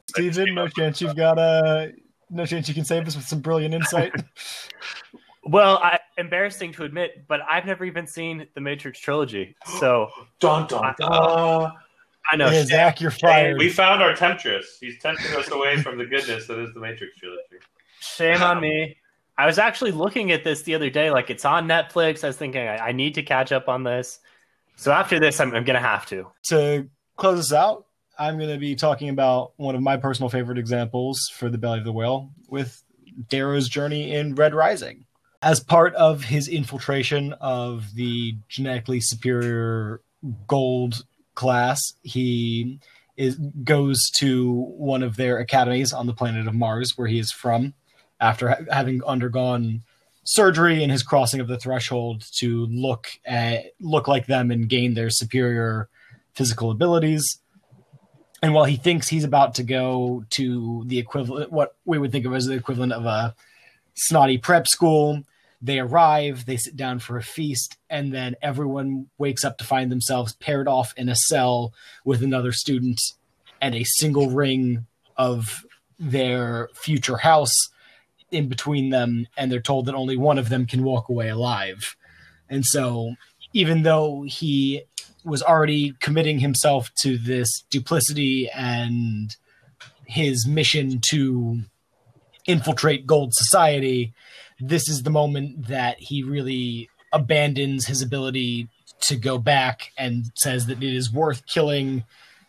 Stephen, 0.10 0.54
no 0.56 0.67
chance 0.67 1.02
you've 1.02 1.15
got 1.15 1.38
a 1.38 1.91
no 2.30 2.45
chance 2.45 2.67
you 2.67 2.74
can 2.74 2.86
save 2.86 3.08
us 3.08 3.15
with 3.15 3.26
some 3.26 3.39
brilliant 3.39 3.74
insight. 3.74 4.13
Well, 5.48 5.78
I, 5.78 6.00
embarrassing 6.17 6.71
to 6.74 6.86
admit, 6.86 7.26
but 7.28 7.39
I've 7.48 7.67
never 7.67 7.86
even 7.86 8.08
seen 8.08 8.48
the 8.56 8.62
Matrix 8.62 9.00
trilogy. 9.00 9.56
So, 9.80 10.10
dun 10.39 10.65
dun 10.65 10.95
dun. 11.00 11.71
I 12.32 12.36
know. 12.38 12.50
Yeah, 12.50 12.66
Zach, 12.66 13.02
you're 13.02 13.12
fired. 13.12 13.58
We 13.58 13.70
found 13.70 14.02
our 14.02 14.16
temptress. 14.16 14.78
He's 14.80 15.00
tempting 15.00 15.36
us 15.36 15.50
away 15.52 15.82
from 15.82 15.98
the 15.98 16.06
goodness 16.06 16.48
that 16.48 16.60
is 16.60 16.74
the 16.74 16.80
Matrix 16.80 17.18
trilogy. 17.18 17.64
Shame 18.00 18.42
on 18.42 18.58
um, 18.58 18.64
me. 18.64 18.98
I 19.38 19.46
was 19.46 19.60
actually 19.60 19.92
looking 19.92 20.32
at 20.32 20.44
this 20.44 20.64
the 20.64 20.76
other 20.76 20.90
day. 20.90 21.12
Like 21.12 21.30
it's 21.30 21.46
on 21.46 21.68
Netflix. 21.68 22.24
I 22.24 22.28
was 22.28 22.38
thinking 22.38 22.68
I, 22.68 22.78
I 22.78 22.92
need 22.94 23.16
to 23.16 23.24
catch 23.24 23.52
up 23.52 23.70
on 23.70 23.84
this. 23.84 24.20
So 24.76 24.92
after 24.92 25.20
this, 25.20 25.40
I'm, 25.40 25.54
I'm 25.54 25.64
going 25.64 25.76
to 25.76 25.88
have 25.88 26.06
to. 26.08 26.28
To 26.48 26.90
close 27.16 27.38
this 27.38 27.54
out, 27.54 27.86
I'm 28.18 28.38
going 28.38 28.50
to 28.50 28.58
be 28.58 28.76
talking 28.76 29.10
about 29.10 29.54
one 29.58 29.76
of 29.76 29.82
my 29.82 29.98
personal 29.98 30.30
favorite 30.30 30.58
examples 30.58 31.30
for 31.34 31.50
the 31.50 31.58
Belly 31.58 31.80
of 31.80 31.86
the 31.86 31.92
Whale 31.92 32.32
with 32.50 32.82
Darrow's 33.30 33.70
journey 33.70 34.14
in 34.14 34.36
Red 34.36 34.54
Rising 34.54 35.06
as 35.42 35.60
part 35.60 35.94
of 35.96 36.24
his 36.24 36.48
infiltration 36.48 37.34
of 37.34 37.94
the 37.94 38.36
genetically 38.50 39.00
superior 39.00 40.02
gold 40.48 41.06
class, 41.36 41.82
he 42.04 42.80
is 43.17 43.36
goes 43.63 44.10
to 44.17 44.52
one 44.78 45.04
of 45.04 45.15
their 45.15 45.38
academies 45.38 45.93
on 45.93 46.08
the 46.08 46.13
planet 46.13 46.48
of 46.48 46.54
Mars, 46.54 46.93
where 46.98 47.08
he 47.08 47.19
is 47.19 47.32
from, 47.32 47.74
after 48.19 48.50
ha- 48.50 48.65
having 48.71 49.04
undergone 49.04 49.84
surgery 50.24 50.82
and 50.82 50.91
his 50.91 51.04
crossing 51.04 51.39
of 51.39 51.48
the 51.48 51.58
threshold 51.58 52.24
to 52.39 52.65
look 52.65 53.08
at 53.26 53.65
look 53.80 54.08
like 54.08 54.26
them 54.26 54.52
and 54.52 54.69
gain 54.69 54.93
their 54.93 55.10
superior 55.10 55.88
physical 56.34 56.71
abilities. 56.71 57.39
And 58.41 58.54
while 58.54 58.65
he 58.65 58.76
thinks 58.76 59.08
he's 59.08 59.24
about 59.24 59.56
to 59.56 59.63
go 59.63 60.26
to 60.32 60.84
the 60.88 61.00
equivalent, 61.00 61.52
what 61.52 61.76
we 61.86 61.98
would 61.98 62.12
think 62.12 62.26
of 62.26 62.34
as 62.34 62.45
the 62.45 62.54
equivalent 62.54 62.93
of 62.93 63.06
a 63.06 63.34
snotty 63.95 64.38
prep 64.38 64.67
school, 64.67 65.24
They 65.65 65.80
arrive, 65.80 66.45
they 66.45 66.58
sit 66.58 66.78
down 66.78 66.99
for 66.99 67.17
a 67.17 67.23
feast, 67.23 67.78
and 67.89 68.13
then 68.13 68.36
everyone 68.39 69.08
wakes 69.17 69.43
up 69.43 69.58
to 69.58 69.63
find 69.63 69.91
themselves 69.91 70.34
paired 70.34 70.67
off 70.67 70.93
in 70.95 71.10
a 71.10 71.15
cell 71.15 71.73
with 72.04 72.21
another 72.21 72.51
student 72.51 73.01
and 73.60 73.73
a 73.73 73.84
single 73.84 74.30
ring 74.30 74.86
of 75.17 75.65
their 75.97 76.69
future 76.75 77.17
house 77.17 77.56
in 78.30 78.47
between 78.47 78.91
them, 78.91 79.25
and 79.36 79.51
they're 79.51 79.60
told 79.60 79.88
that 79.88 79.95
only 79.95 80.15
one 80.15 80.38
of 80.38 80.49
them 80.49 80.67
can 80.67 80.84
walk 80.84 81.10
away 81.10 81.30
alive. 81.30 81.95
And 82.47 82.63
so, 82.63 83.15
even 83.51 83.82
though 83.82 84.21
he 84.21 84.84
was 85.23 85.41
already 85.41 85.93
committing 85.99 86.38
himself 86.38 86.91
to 86.99 87.17
this 87.17 87.63
duplicity 87.71 88.51
and 88.54 89.36
his 90.06 90.45
mission 90.47 91.01
to 91.10 91.62
infiltrate 92.45 93.08
gold 93.08 93.34
society 93.34 94.13
this 94.60 94.89
is 94.89 95.04
the 95.04 95.10
moment 95.10 95.68
that 95.68 96.00
he 96.00 96.24
really 96.24 96.89
abandons 97.12 97.88
his 97.88 98.02
ability 98.02 98.68
to 99.02 99.15
go 99.15 99.38
back 99.38 99.91
and 99.98 100.32
says 100.36 100.68
that 100.68 100.82
it 100.82 100.96
is 100.96 101.12
worth 101.12 101.46
killing 101.46 102.04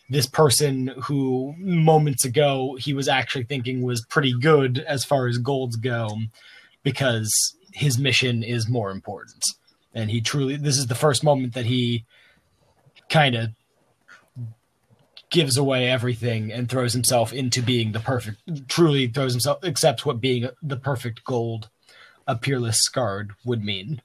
this 0.08 0.26
person 0.26 0.88
who 1.04 1.54
moments 1.58 2.24
ago 2.24 2.76
he 2.78 2.94
was 2.94 3.08
actually 3.08 3.44
thinking 3.44 3.82
was 3.82 4.04
pretty 4.06 4.32
good 4.40 4.78
as 4.86 5.04
far 5.04 5.26
as 5.26 5.38
golds 5.38 5.76
go 5.76 6.16
because 6.82 7.56
his 7.72 7.98
mission 7.98 8.42
is 8.42 8.68
more 8.68 8.90
important. 8.90 9.44
And 9.94 10.10
he 10.10 10.20
truly 10.20 10.56
this 10.56 10.78
is 10.78 10.86
the 10.86 10.94
first 10.94 11.24
moment 11.24 11.54
that 11.54 11.66
he 11.66 12.04
kind 13.08 13.34
of 13.34 13.50
gives 15.30 15.56
away 15.56 15.88
everything 15.88 16.52
and 16.52 16.68
throws 16.68 16.92
himself 16.92 17.32
into 17.32 17.60
being 17.60 17.92
the 17.92 18.00
perfect 18.00 18.68
truly 18.68 19.08
throws 19.08 19.32
himself 19.32 19.62
accepts 19.64 20.06
what 20.06 20.20
being 20.20 20.48
the 20.62 20.76
perfect 20.76 21.24
gold 21.24 21.68
a 22.26 22.36
peerless 22.36 22.78
scarred 22.80 23.32
would 23.44 23.64
mean 23.64 24.00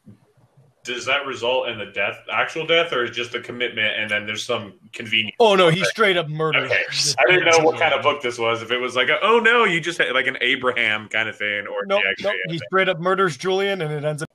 Does 0.84 1.06
that 1.06 1.26
result 1.26 1.68
in 1.70 1.78
the 1.78 1.86
death, 1.86 2.18
actual 2.32 2.66
death, 2.66 2.94
or 2.94 3.04
is 3.04 3.16
just 3.16 3.36
a 3.36 3.42
commitment 3.42 3.94
and 3.98 4.10
then 4.10 4.26
there's 4.26 4.46
some 4.46 4.74
convenience? 4.94 5.36
oh 5.40 5.56
no 5.56 5.70
he 5.70 5.84
straight 5.86 6.18
up 6.18 6.28
murdered 6.28 6.66
Okay, 6.66 6.84
I 7.20 7.32
didn't 7.32 7.46
know 7.46 7.64
what 7.64 7.80
kind 7.80 7.94
of 7.94 8.02
book 8.02 8.22
this 8.22 8.38
was. 8.38 8.62
If 8.62 8.72
it 8.72 8.78
was 8.78 8.96
like, 8.96 9.10
a, 9.10 9.18
oh 9.22 9.40
no, 9.40 9.64
you 9.64 9.80
just 9.82 9.98
had 9.98 10.12
like 10.14 10.28
an 10.28 10.38
Abraham 10.42 11.08
kind 11.10 11.30
of 11.30 11.38
thing, 11.38 11.68
or 11.68 11.86
Nope, 11.86 12.02
he 12.18 12.24
nope. 12.24 12.34
He 12.50 12.58
straight 12.58 12.90
up 12.90 13.00
murders 13.00 13.38
Julian, 13.38 13.82
and 13.82 13.92
it 13.92 14.04
ends 14.04 14.22
up. 14.22 14.30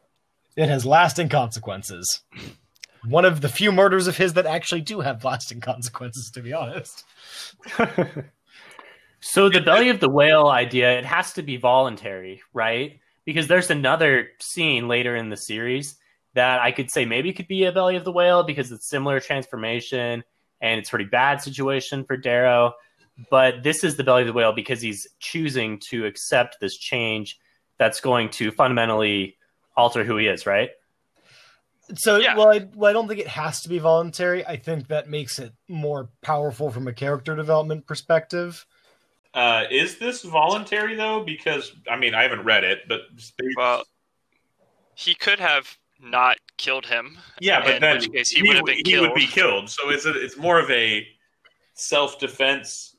It 0.57 0.69
has 0.69 0.87
lasting 0.87 1.29
consequences. 1.29 2.23
One 3.05 3.25
of 3.25 3.41
the 3.41 3.49
few 3.49 3.71
murders 3.71 4.07
of 4.07 4.17
his 4.17 4.33
that 4.33 4.47
actually 4.47 4.81
do 4.81 5.01
have 5.01 5.23
lasting 5.23 5.61
consequences, 5.61 6.31
to 6.33 6.41
be 6.41 6.53
honest. 6.53 7.05
So 9.21 9.49
the 9.49 9.61
belly 9.61 9.89
of 9.89 9.99
the 9.99 10.09
whale 10.09 10.47
idea, 10.47 10.99
it 10.99 11.05
has 11.05 11.33
to 11.33 11.43
be 11.43 11.57
voluntary, 11.57 12.43
right? 12.53 13.01
Because 13.27 13.49
there's 13.49 13.71
another 13.71 14.31
scene 14.39 14.89
later 14.89 15.15
in 15.15 15.29
the 15.29 15.37
series 15.37 15.97
that 16.35 16.61
I 16.61 16.71
could 16.71 16.91
say 16.91 17.05
maybe 17.05 17.33
could 17.33 17.49
be 17.49 17.65
a 17.65 17.73
belly 17.73 17.97
of 17.97 18.05
the 18.05 18.13
whale 18.13 18.43
because 18.43 18.73
it's 18.73 18.89
similar 18.89 19.21
transformation 19.21 20.25
and 20.61 20.79
it's 20.79 20.89
a 20.89 20.91
pretty 20.91 21.07
bad 21.07 21.43
situation 21.43 22.05
for 22.05 22.17
Darrow. 22.17 22.73
But 23.31 23.63
this 23.63 23.85
is 23.85 23.97
the 23.97 24.05
belly 24.05 24.23
of 24.23 24.27
the 24.27 24.33
whale 24.33 24.53
because 24.53 24.81
he's 24.81 25.07
choosing 25.19 25.79
to 25.91 26.07
accept 26.07 26.59
this 26.61 26.77
change 26.77 27.39
that's 27.79 28.01
going 28.01 28.31
to 28.31 28.51
fundamentally 28.51 29.37
alter 29.77 30.05
who 30.05 30.17
he 30.17 30.27
is, 30.27 30.47
right? 30.47 30.71
So, 31.95 32.17
Yeah. 32.17 32.37
well, 32.37 32.51
I, 32.51 32.67
well, 32.75 32.91
I 32.91 32.93
don't 32.93 33.09
think 33.09 33.21
it 33.21 33.29
has 33.29 33.63
to 33.63 33.69
be 33.69 33.79
voluntary. 33.79 34.45
I 34.45 34.57
think 34.57 34.89
that 34.89 35.09
makes 35.09 35.39
it 35.39 35.53
more 35.69 36.11
powerful 36.21 36.71
from 36.71 36.89
a 36.89 36.93
character 36.93 37.37
development 37.37 37.87
perspective. 37.87 38.67
Uh, 39.37 39.65
is 39.71 39.99
this 39.99 40.23
voluntary 40.23 40.95
though? 40.97 41.23
Because 41.23 41.73
I 41.91 41.97
mean, 41.97 42.15
I 42.15 42.23
haven't 42.23 42.43
read 42.45 42.65
it, 42.65 42.81
but 42.89 43.03
they- 43.39 43.47
Well, 43.57 43.85
he 44.95 45.15
could 45.15 45.39
have 45.39 45.77
not 46.01 46.39
killed 46.57 46.87
him. 46.87 47.19
yeah, 47.41 47.63
but 47.63 47.81
then 47.81 47.99
which 47.99 48.11
case 48.13 48.31
he 48.31 48.43
would 48.43 48.57
have 48.57 48.65
been 48.65 48.81
he 48.85 48.99
would 48.99 49.15
be 49.15 49.27
killed. 49.27 49.69
So 49.71 49.91
it's 49.91 50.07
a, 50.07 50.13
it's 50.19 50.37
more 50.37 50.59
of 50.59 50.71
a 50.71 51.07
self 51.75 52.19
defense. 52.19 52.97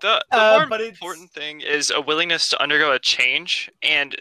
The, 0.00 0.24
the 0.30 0.38
Uh, 0.38 0.58
more 0.60 0.66
but 0.66 0.80
it's- 0.80 0.96
important 0.96 1.30
thing 1.32 1.60
is 1.60 1.90
a 1.90 2.00
willingness 2.00 2.48
to 2.48 2.62
undergo 2.62 2.92
a 2.92 2.98
change. 2.98 3.70
And 3.82 4.16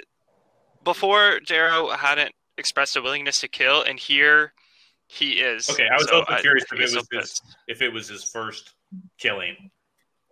before 0.84 1.40
Darrow 1.46 1.90
hadn't 1.92 2.34
expressed 2.58 2.96
a 2.98 3.02
willingness 3.02 3.40
to 3.42 3.48
kill, 3.48 3.84
and 3.84 3.98
here 4.00 4.54
he 5.08 5.40
is. 5.40 5.70
Okay, 5.70 5.88
I 5.88 5.96
was 5.96 6.08
So 6.10 6.20
also 6.22 6.38
curious 6.42 6.66
if 6.72 6.80
it 6.80 6.82
was 6.96 7.08
his, 7.12 7.42
if 7.68 7.82
it 7.82 7.94
was 7.94 8.08
his 8.10 8.24
first 8.26 8.74
killing. 9.18 9.70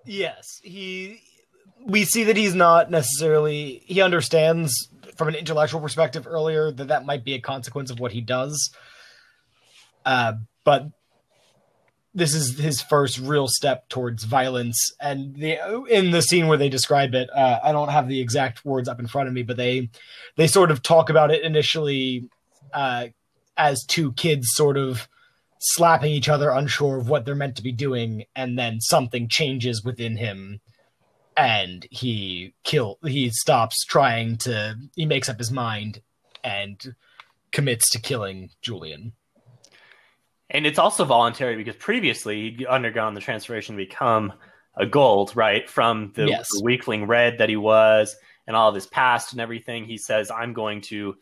Yes, 0.05 0.59
he. 0.63 1.21
We 1.85 2.05
see 2.05 2.23
that 2.23 2.37
he's 2.37 2.55
not 2.55 2.89
necessarily. 2.89 3.83
He 3.85 4.01
understands 4.01 4.89
from 5.15 5.29
an 5.29 5.35
intellectual 5.35 5.81
perspective 5.81 6.27
earlier 6.27 6.71
that 6.71 6.87
that 6.87 7.05
might 7.05 7.23
be 7.23 7.33
a 7.33 7.41
consequence 7.41 7.89
of 7.89 7.99
what 7.99 8.11
he 8.11 8.21
does. 8.21 8.71
Uh, 10.05 10.33
but 10.63 10.87
this 12.13 12.33
is 12.33 12.57
his 12.57 12.81
first 12.81 13.19
real 13.19 13.47
step 13.47 13.89
towards 13.89 14.23
violence, 14.23 14.93
and 15.01 15.35
the 15.35 15.57
in 15.89 16.11
the 16.11 16.21
scene 16.21 16.47
where 16.47 16.57
they 16.57 16.69
describe 16.69 17.13
it, 17.13 17.29
uh, 17.35 17.59
I 17.63 17.71
don't 17.71 17.89
have 17.89 18.07
the 18.07 18.21
exact 18.21 18.63
words 18.63 18.87
up 18.87 18.99
in 18.99 19.07
front 19.07 19.27
of 19.27 19.33
me, 19.33 19.43
but 19.43 19.57
they 19.57 19.89
they 20.37 20.47
sort 20.47 20.71
of 20.71 20.81
talk 20.81 21.09
about 21.09 21.31
it 21.31 21.43
initially 21.43 22.29
uh, 22.73 23.07
as 23.57 23.83
two 23.85 24.13
kids 24.13 24.47
sort 24.51 24.77
of 24.77 25.07
slapping 25.59 26.11
each 26.11 26.29
other, 26.29 26.49
unsure 26.49 26.97
of 26.97 27.09
what 27.09 27.25
they're 27.25 27.35
meant 27.35 27.55
to 27.57 27.63
be 27.63 27.71
doing, 27.71 28.25
and 28.35 28.57
then 28.57 28.79
something 28.81 29.27
changes 29.29 29.83
within 29.83 30.17
him, 30.17 30.59
and 31.37 31.85
he 31.91 32.53
kill. 32.63 32.97
He 33.05 33.29
stops 33.29 33.83
trying 33.85 34.37
to. 34.39 34.75
He 34.95 35.05
makes 35.05 35.29
up 35.29 35.37
his 35.39 35.51
mind 35.51 36.01
and 36.43 36.95
commits 37.51 37.89
to 37.91 37.99
killing 37.99 38.49
Julian. 38.61 39.13
And 40.49 40.67
it's 40.67 40.77
also 40.77 41.05
voluntary 41.05 41.55
because 41.55 41.75
previously 41.75 42.51
he'd 42.51 42.65
undergone 42.67 43.15
the 43.15 43.21
transformation 43.21 43.75
to 43.75 43.83
become 43.83 44.33
a 44.75 44.85
gold, 44.85 45.35
right? 45.35 45.67
From 45.67 46.11
the, 46.15 46.27
Yes. 46.27 46.47
the 46.51 46.63
weakling 46.63 47.07
red 47.07 47.39
that 47.39 47.49
he 47.49 47.55
was 47.55 48.15
and 48.45 48.55
all 48.55 48.69
of 48.69 48.75
his 48.75 48.85
past 48.85 49.31
and 49.31 49.41
everything. 49.41 49.85
He 49.85 49.97
says, 49.97 50.29
I'm 50.29 50.53
going 50.53 50.81
to 50.81 51.15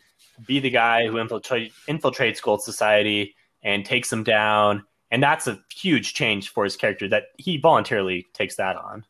be 0.46 0.60
the 0.60 0.70
guy 0.70 1.08
who 1.08 1.20
infiltrate, 1.20 1.72
infiltrates 1.88 2.42
gold 2.42 2.64
society 2.64 3.36
and 3.64 3.86
takes 3.86 4.10
them 4.10 4.24
down. 4.24 4.84
And 5.12 5.22
that's 5.22 5.48
a 5.48 5.60
huge 5.74 6.14
change 6.14 6.50
for 6.50 6.64
his 6.64 6.76
character 6.76 7.08
that 7.10 7.26
he 7.38 7.58
voluntarily 7.58 8.26
takes 8.34 8.56
that 8.56 8.76
on 8.76 9.06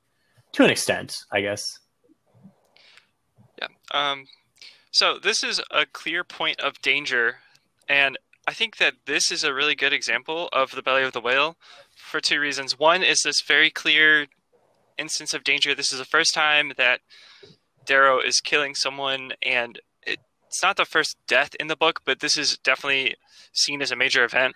to 0.54 0.64
an 0.64 0.70
extent, 0.70 1.26
I 1.32 1.42
guess. 1.42 1.80
Yeah. 3.60 3.68
Um, 3.92 4.26
so 4.92 5.18
this 5.18 5.44
is 5.44 5.62
a 5.72 5.86
clear 5.86 6.24
point 6.24 6.60
of 6.60 6.82
danger, 6.82 7.38
and 7.90 8.18
I 8.48 8.54
think 8.54 8.78
that 8.78 8.94
this 9.06 9.32
is 9.32 9.44
a 9.44 9.54
really 9.54 9.76
good 9.76 9.94
example 9.94 10.50
of 10.54 10.72
the 10.72 10.82
belly 10.82 11.04
of 11.04 11.14
the 11.14 11.22
whale 11.22 11.58
for 11.96 12.20
two 12.20 12.40
reasons. 12.40 12.78
One 12.78 13.02
is 13.02 13.22
this 13.24 13.42
very 13.42 13.70
clear 13.70 14.28
instance 14.98 15.34
of 15.34 15.44
danger. 15.44 15.74
This 15.74 15.92
is 15.92 16.00
the 16.00 16.06
first 16.06 16.34
time 16.34 16.74
that 16.78 17.02
Darrow 17.86 18.20
is 18.20 18.40
killing 18.40 18.76
someone, 18.76 19.34
and 19.42 19.80
it's 20.54 20.62
not 20.62 20.78
the 20.78 20.86
first 20.86 21.18
death 21.28 21.56
in 21.60 21.66
the 21.66 21.76
book, 21.76 22.02
but 22.06 22.20
this 22.20 22.38
is 22.38 22.60
definitely 22.60 23.16
seen 23.54 23.82
as 23.82 23.92
a 23.92 23.96
major 23.96 24.24
event. 24.24 24.56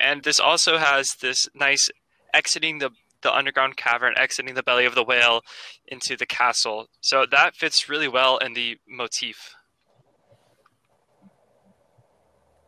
And 0.00 0.22
this 0.22 0.38
also 0.38 0.78
has 0.78 1.16
this 1.20 1.48
nice 1.52 1.90
exiting 2.32 2.78
the 2.78 2.90
the 3.22 3.34
underground 3.34 3.76
cavern, 3.76 4.14
exiting 4.16 4.54
the 4.54 4.62
belly 4.62 4.84
of 4.84 4.94
the 4.94 5.02
whale 5.02 5.42
into 5.86 6.16
the 6.16 6.26
castle. 6.26 6.86
So 7.00 7.26
that 7.28 7.56
fits 7.56 7.88
really 7.88 8.06
well 8.06 8.38
in 8.38 8.54
the 8.54 8.78
motif. 8.88 9.54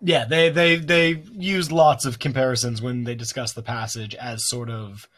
Yeah, 0.01 0.25
they 0.25 0.49
they 0.49 0.77
they 0.77 1.23
use 1.33 1.71
lots 1.71 2.05
of 2.05 2.19
comparisons 2.19 2.83
when 2.83 3.05
they 3.05 3.15
discuss 3.15 3.53
the 3.53 3.63
passage 3.63 4.17
as 4.17 4.49
sort 4.49 4.69
of 4.69 5.09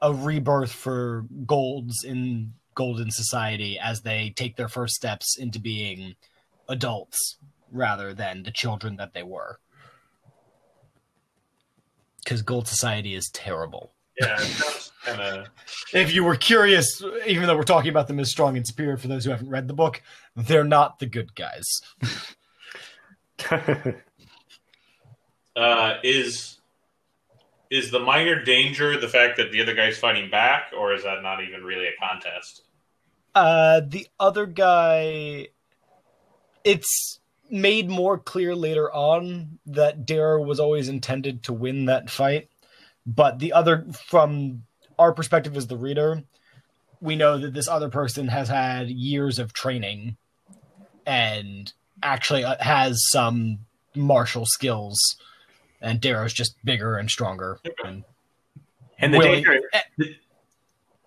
a 0.00 0.14
rebirth 0.14 0.72
for 0.72 1.26
golds 1.46 2.04
in 2.04 2.52
golden 2.76 3.10
society 3.10 3.76
as 3.76 4.02
they 4.02 4.32
take 4.36 4.56
their 4.56 4.68
first 4.68 4.94
steps 4.94 5.36
into 5.36 5.58
being 5.58 6.14
adults 6.68 7.36
rather 7.70 8.12
than 8.14 8.42
the 8.42 8.50
children 8.50 8.96
that 8.96 9.14
they 9.14 9.22
were. 9.22 9.58
Because 12.22 12.42
gold 12.42 12.68
society 12.68 13.14
is 13.14 13.28
terrible. 13.30 13.92
Yeah, 14.20 14.38
kind 15.04 15.20
of. 15.20 15.48
If 15.94 16.14
you 16.14 16.24
were 16.24 16.36
curious, 16.36 17.02
even 17.26 17.46
though 17.46 17.56
we're 17.56 17.64
talking 17.64 17.90
about 17.90 18.08
them 18.08 18.18
as 18.18 18.30
strong 18.30 18.56
and 18.56 18.66
superior 18.66 18.96
for 18.96 19.08
those 19.08 19.24
who 19.24 19.30
haven't 19.30 19.50
read 19.50 19.68
the 19.68 19.74
book, 19.74 20.02
they're 20.36 20.64
not 20.64 20.98
the 20.98 21.06
good 21.06 21.34
guys. 21.34 21.80
Uh, 25.54 25.96
is 26.02 26.60
is 27.70 27.90
the 27.90 27.98
minor 27.98 28.42
danger 28.42 28.98
the 28.98 29.08
fact 29.08 29.36
that 29.36 29.50
the 29.50 29.60
other 29.60 29.74
guy's 29.74 29.98
fighting 29.98 30.30
back, 30.30 30.72
or 30.76 30.94
is 30.94 31.04
that 31.04 31.22
not 31.22 31.42
even 31.42 31.62
really 31.62 31.86
a 31.86 31.92
contest? 32.00 32.62
Uh, 33.34 33.80
the 33.86 34.06
other 34.20 34.46
guy, 34.46 35.48
it's 36.64 37.18
made 37.50 37.88
more 37.88 38.18
clear 38.18 38.54
later 38.54 38.92
on 38.92 39.58
that 39.66 40.06
Darrow 40.06 40.42
was 40.42 40.58
always 40.58 40.88
intended 40.88 41.42
to 41.44 41.52
win 41.52 41.86
that 41.86 42.08
fight. 42.08 42.48
But 43.06 43.38
the 43.38 43.52
other, 43.52 43.86
from 44.08 44.62
our 44.98 45.12
perspective 45.12 45.56
as 45.56 45.66
the 45.66 45.76
reader, 45.76 46.22
we 47.00 47.16
know 47.16 47.36
that 47.38 47.52
this 47.52 47.68
other 47.68 47.90
person 47.90 48.28
has 48.28 48.48
had 48.48 48.88
years 48.88 49.38
of 49.38 49.52
training 49.52 50.16
and 51.04 51.72
actually 52.02 52.44
uh, 52.44 52.56
has 52.60 53.02
some 53.10 53.58
martial 53.94 54.46
skills, 54.46 54.98
and 55.80 56.00
Darrow's 56.00 56.32
just 56.32 56.54
bigger 56.64 56.96
and 56.96 57.10
stronger. 57.10 57.58
And 57.84 58.04
And 58.98 59.12
the 59.12 59.18
danger, 59.18 59.60
the, 59.98 60.14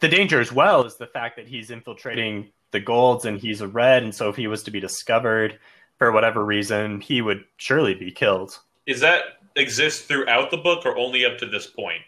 the 0.01 0.09
danger 0.09 0.41
as 0.41 0.51
well 0.51 0.83
is 0.85 0.97
the 0.97 1.07
fact 1.07 1.37
that 1.37 1.47
he's 1.47 1.71
infiltrating 1.71 2.51
the 2.75 2.79
golds 2.81 3.23
and 3.25 3.39
he's 3.39 3.61
a 3.61 3.67
red, 3.67 4.03
and 4.03 4.13
so 4.13 4.27
if 4.29 4.35
he 4.35 4.47
was 4.47 4.61
to 4.63 4.71
be 4.71 4.79
discovered 4.81 5.57
for 5.97 6.11
whatever 6.11 6.43
reason, 6.43 6.99
he 6.99 7.21
would 7.21 7.45
surely 7.57 7.93
be 7.95 8.11
killed. 8.11 8.59
Is 8.85 8.99
that 8.99 9.23
exist 9.55 10.05
throughout 10.09 10.51
the 10.51 10.57
book 10.57 10.85
or 10.85 10.97
only 10.97 11.25
up 11.25 11.37
to 11.37 11.45
this 11.45 11.67
point? 11.67 12.01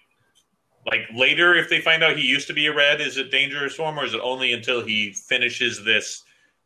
Like 0.85 1.01
later, 1.15 1.55
if 1.55 1.69
they 1.69 1.79
find 1.81 2.03
out 2.03 2.17
he 2.17 2.23
used 2.23 2.47
to 2.47 2.53
be 2.53 2.67
a 2.67 2.75
red, 2.75 2.99
is 3.01 3.17
it 3.17 3.31
dangerous 3.31 3.75
for 3.75 3.89
him, 3.89 3.97
or 3.99 4.05
is 4.05 4.13
it 4.13 4.21
only 4.21 4.51
until 4.53 4.83
he 4.85 5.13
finishes 5.13 5.83
this 5.85 6.23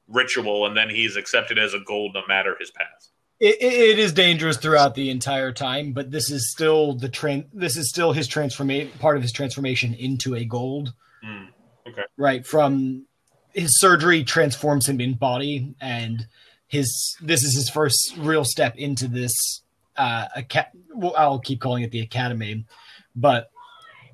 ritual 0.08 0.66
and 0.66 0.76
then 0.76 0.90
he's 0.90 1.16
accepted 1.16 1.58
as 1.60 1.74
a 1.74 1.80
gold 1.88 2.12
no 2.16 2.22
matter 2.28 2.56
his 2.60 2.72
past? 2.72 3.12
It, 3.40 3.56
it- 3.62 3.90
it 3.92 4.00
is 4.00 4.14
dangerous 4.14 4.58
throughout 4.58 4.94
the 4.96 5.10
entire 5.10 5.52
time, 5.52 5.94
but 5.94 6.12
this 6.12 6.30
is 6.30 6.52
still 6.52 6.94
the 6.96 7.10
tran- 7.10 7.48
This 7.54 7.78
is 7.78 7.90
still 7.90 8.12
his 8.14 8.28
transformation, 8.28 8.92
part 9.00 9.16
of 9.18 9.22
his 9.24 9.32
transformation 9.32 9.94
into 9.94 10.36
a 10.36 10.44
gold. 10.46 10.94
Hmm. 11.24 11.46
Right 12.18 12.46
from 12.46 13.06
his 13.54 13.80
surgery 13.80 14.24
transforms 14.24 14.88
him 14.88 15.02
in 15.02 15.14
body, 15.14 15.74
and 15.82 16.28
his 16.68 17.18
this 17.22 17.44
is 17.44 17.56
his 17.56 17.70
first 17.70 18.16
real 18.18 18.46
step 18.46 18.76
into 18.78 19.08
this. 19.08 19.62
Uh, 19.98 20.28
aca- 20.38 20.72
well, 20.94 21.14
I'll 21.18 21.40
keep 21.40 21.60
calling 21.60 21.84
it 21.84 21.92
the 21.92 22.00
academy, 22.00 22.66
but 23.16 23.52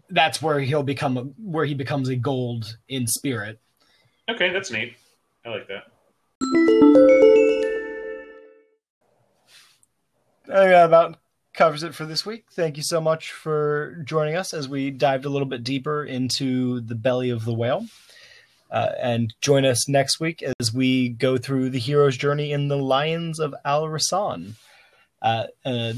that's 0.10 0.42
where 0.42 0.60
he'll 0.60 0.84
become 0.84 1.18
a, 1.18 1.22
where 1.22 1.66
he 1.66 1.74
becomes 1.74 2.10
a 2.10 2.16
gold 2.16 2.78
in 2.90 3.08
spirit. 3.08 3.60
Okay, 4.30 4.52
that's 4.52 4.72
neat. 4.72 4.96
I 5.46 5.50
like 5.50 5.68
that. 5.68 5.84
I 10.50 10.60
think 10.60 10.72
that 10.72 10.86
about 10.86 11.18
covers 11.54 11.84
it 11.84 11.94
for 11.94 12.06
this 12.06 12.26
week. 12.26 12.46
Thank 12.52 12.78
you 12.78 12.84
so 12.84 13.02
much 13.02 13.32
for 13.32 14.02
joining 14.06 14.36
us 14.36 14.54
as 14.54 14.70
we 14.70 14.92
dived 14.92 15.26
a 15.26 15.30
little 15.30 15.48
bit 15.48 15.64
deeper 15.64 16.06
into 16.06 16.82
the 16.82 16.96
belly 16.96 17.32
of 17.32 17.46
the 17.46 17.54
whale. 17.54 17.86
Uh, 18.70 18.90
and 19.00 19.34
join 19.42 19.66
us 19.66 19.88
next 19.88 20.20
week 20.20 20.44
as 20.60 20.74
we 20.74 21.10
go 21.10 21.38
through 21.38 21.70
the 21.70 21.80
hero's 21.80 22.18
journey 22.18 22.52
in 22.52 22.68
the 22.68 22.78
Lions 22.78 23.40
of 23.40 23.56
Al 23.64 23.84
Rassan. 23.84 24.54
Uh, 25.22 25.46
a 25.66 25.96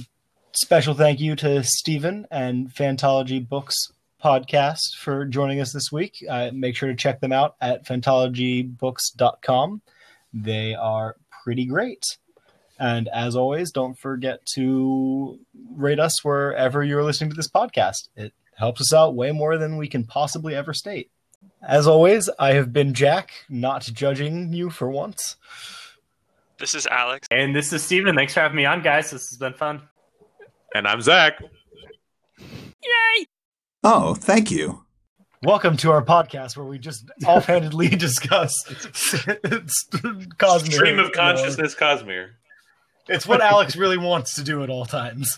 special 0.53 0.93
thank 0.93 1.19
you 1.19 1.35
to 1.35 1.63
Stephen 1.63 2.27
and 2.29 2.69
Fantology 2.69 3.47
Books 3.47 3.75
podcast 4.23 4.95
for 4.97 5.25
joining 5.25 5.61
us 5.61 5.73
this 5.73 5.91
week. 5.91 6.23
Uh, 6.29 6.51
make 6.53 6.75
sure 6.75 6.89
to 6.89 6.95
check 6.95 7.19
them 7.21 7.31
out 7.31 7.55
at 7.61 7.85
fantologybooks.com. 7.85 9.81
They 10.33 10.75
are 10.75 11.15
pretty 11.43 11.65
great. 11.65 12.03
And 12.79 13.07
as 13.09 13.35
always, 13.35 13.71
don't 13.71 13.97
forget 13.97 14.45
to 14.55 15.39
rate 15.75 15.99
us 15.99 16.23
wherever 16.23 16.83
you're 16.83 17.03
listening 17.03 17.29
to 17.31 17.35
this 17.35 17.49
podcast. 17.49 18.07
It 18.15 18.33
helps 18.55 18.81
us 18.81 18.93
out 18.93 19.15
way 19.15 19.31
more 19.31 19.57
than 19.57 19.77
we 19.77 19.87
can 19.87 20.05
possibly 20.05 20.55
ever 20.55 20.73
state. 20.73 21.11
As 21.61 21.87
always, 21.87 22.29
I 22.39 22.53
have 22.53 22.73
been 22.73 22.93
Jack, 22.93 23.31
not 23.49 23.83
judging 23.83 24.53
you 24.53 24.69
for 24.69 24.89
once. 24.89 25.35
This 26.57 26.75
is 26.75 26.87
Alex. 26.87 27.27
And 27.31 27.55
this 27.55 27.71
is 27.71 27.83
Stephen. 27.83 28.15
Thanks 28.15 28.33
for 28.33 28.41
having 28.41 28.57
me 28.57 28.65
on, 28.65 28.81
guys. 28.81 29.11
This 29.11 29.29
has 29.29 29.37
been 29.37 29.53
fun. 29.53 29.81
And 30.73 30.87
I'm 30.87 31.01
Zach. 31.01 31.41
Yay! 32.39 33.25
Oh, 33.83 34.13
thank 34.13 34.51
you. 34.51 34.83
Welcome 35.41 35.77
to 35.77 35.91
our 35.91 36.03
podcast 36.03 36.57
where 36.57 36.65
we 36.65 36.79
just 36.79 37.09
offhandedly 37.25 37.89
discuss 37.97 38.53
Cosmere. 38.67 40.73
Stream 40.73 40.99
of 40.99 41.11
consciousness, 41.13 41.75
Cosmere. 41.75 42.31
It's 43.07 43.25
what 43.25 43.41
Alex 43.41 43.75
really 43.75 43.97
wants 43.97 44.35
to 44.35 44.43
do 44.43 44.63
at 44.63 44.69
all 44.69 44.85
times. 44.85 45.33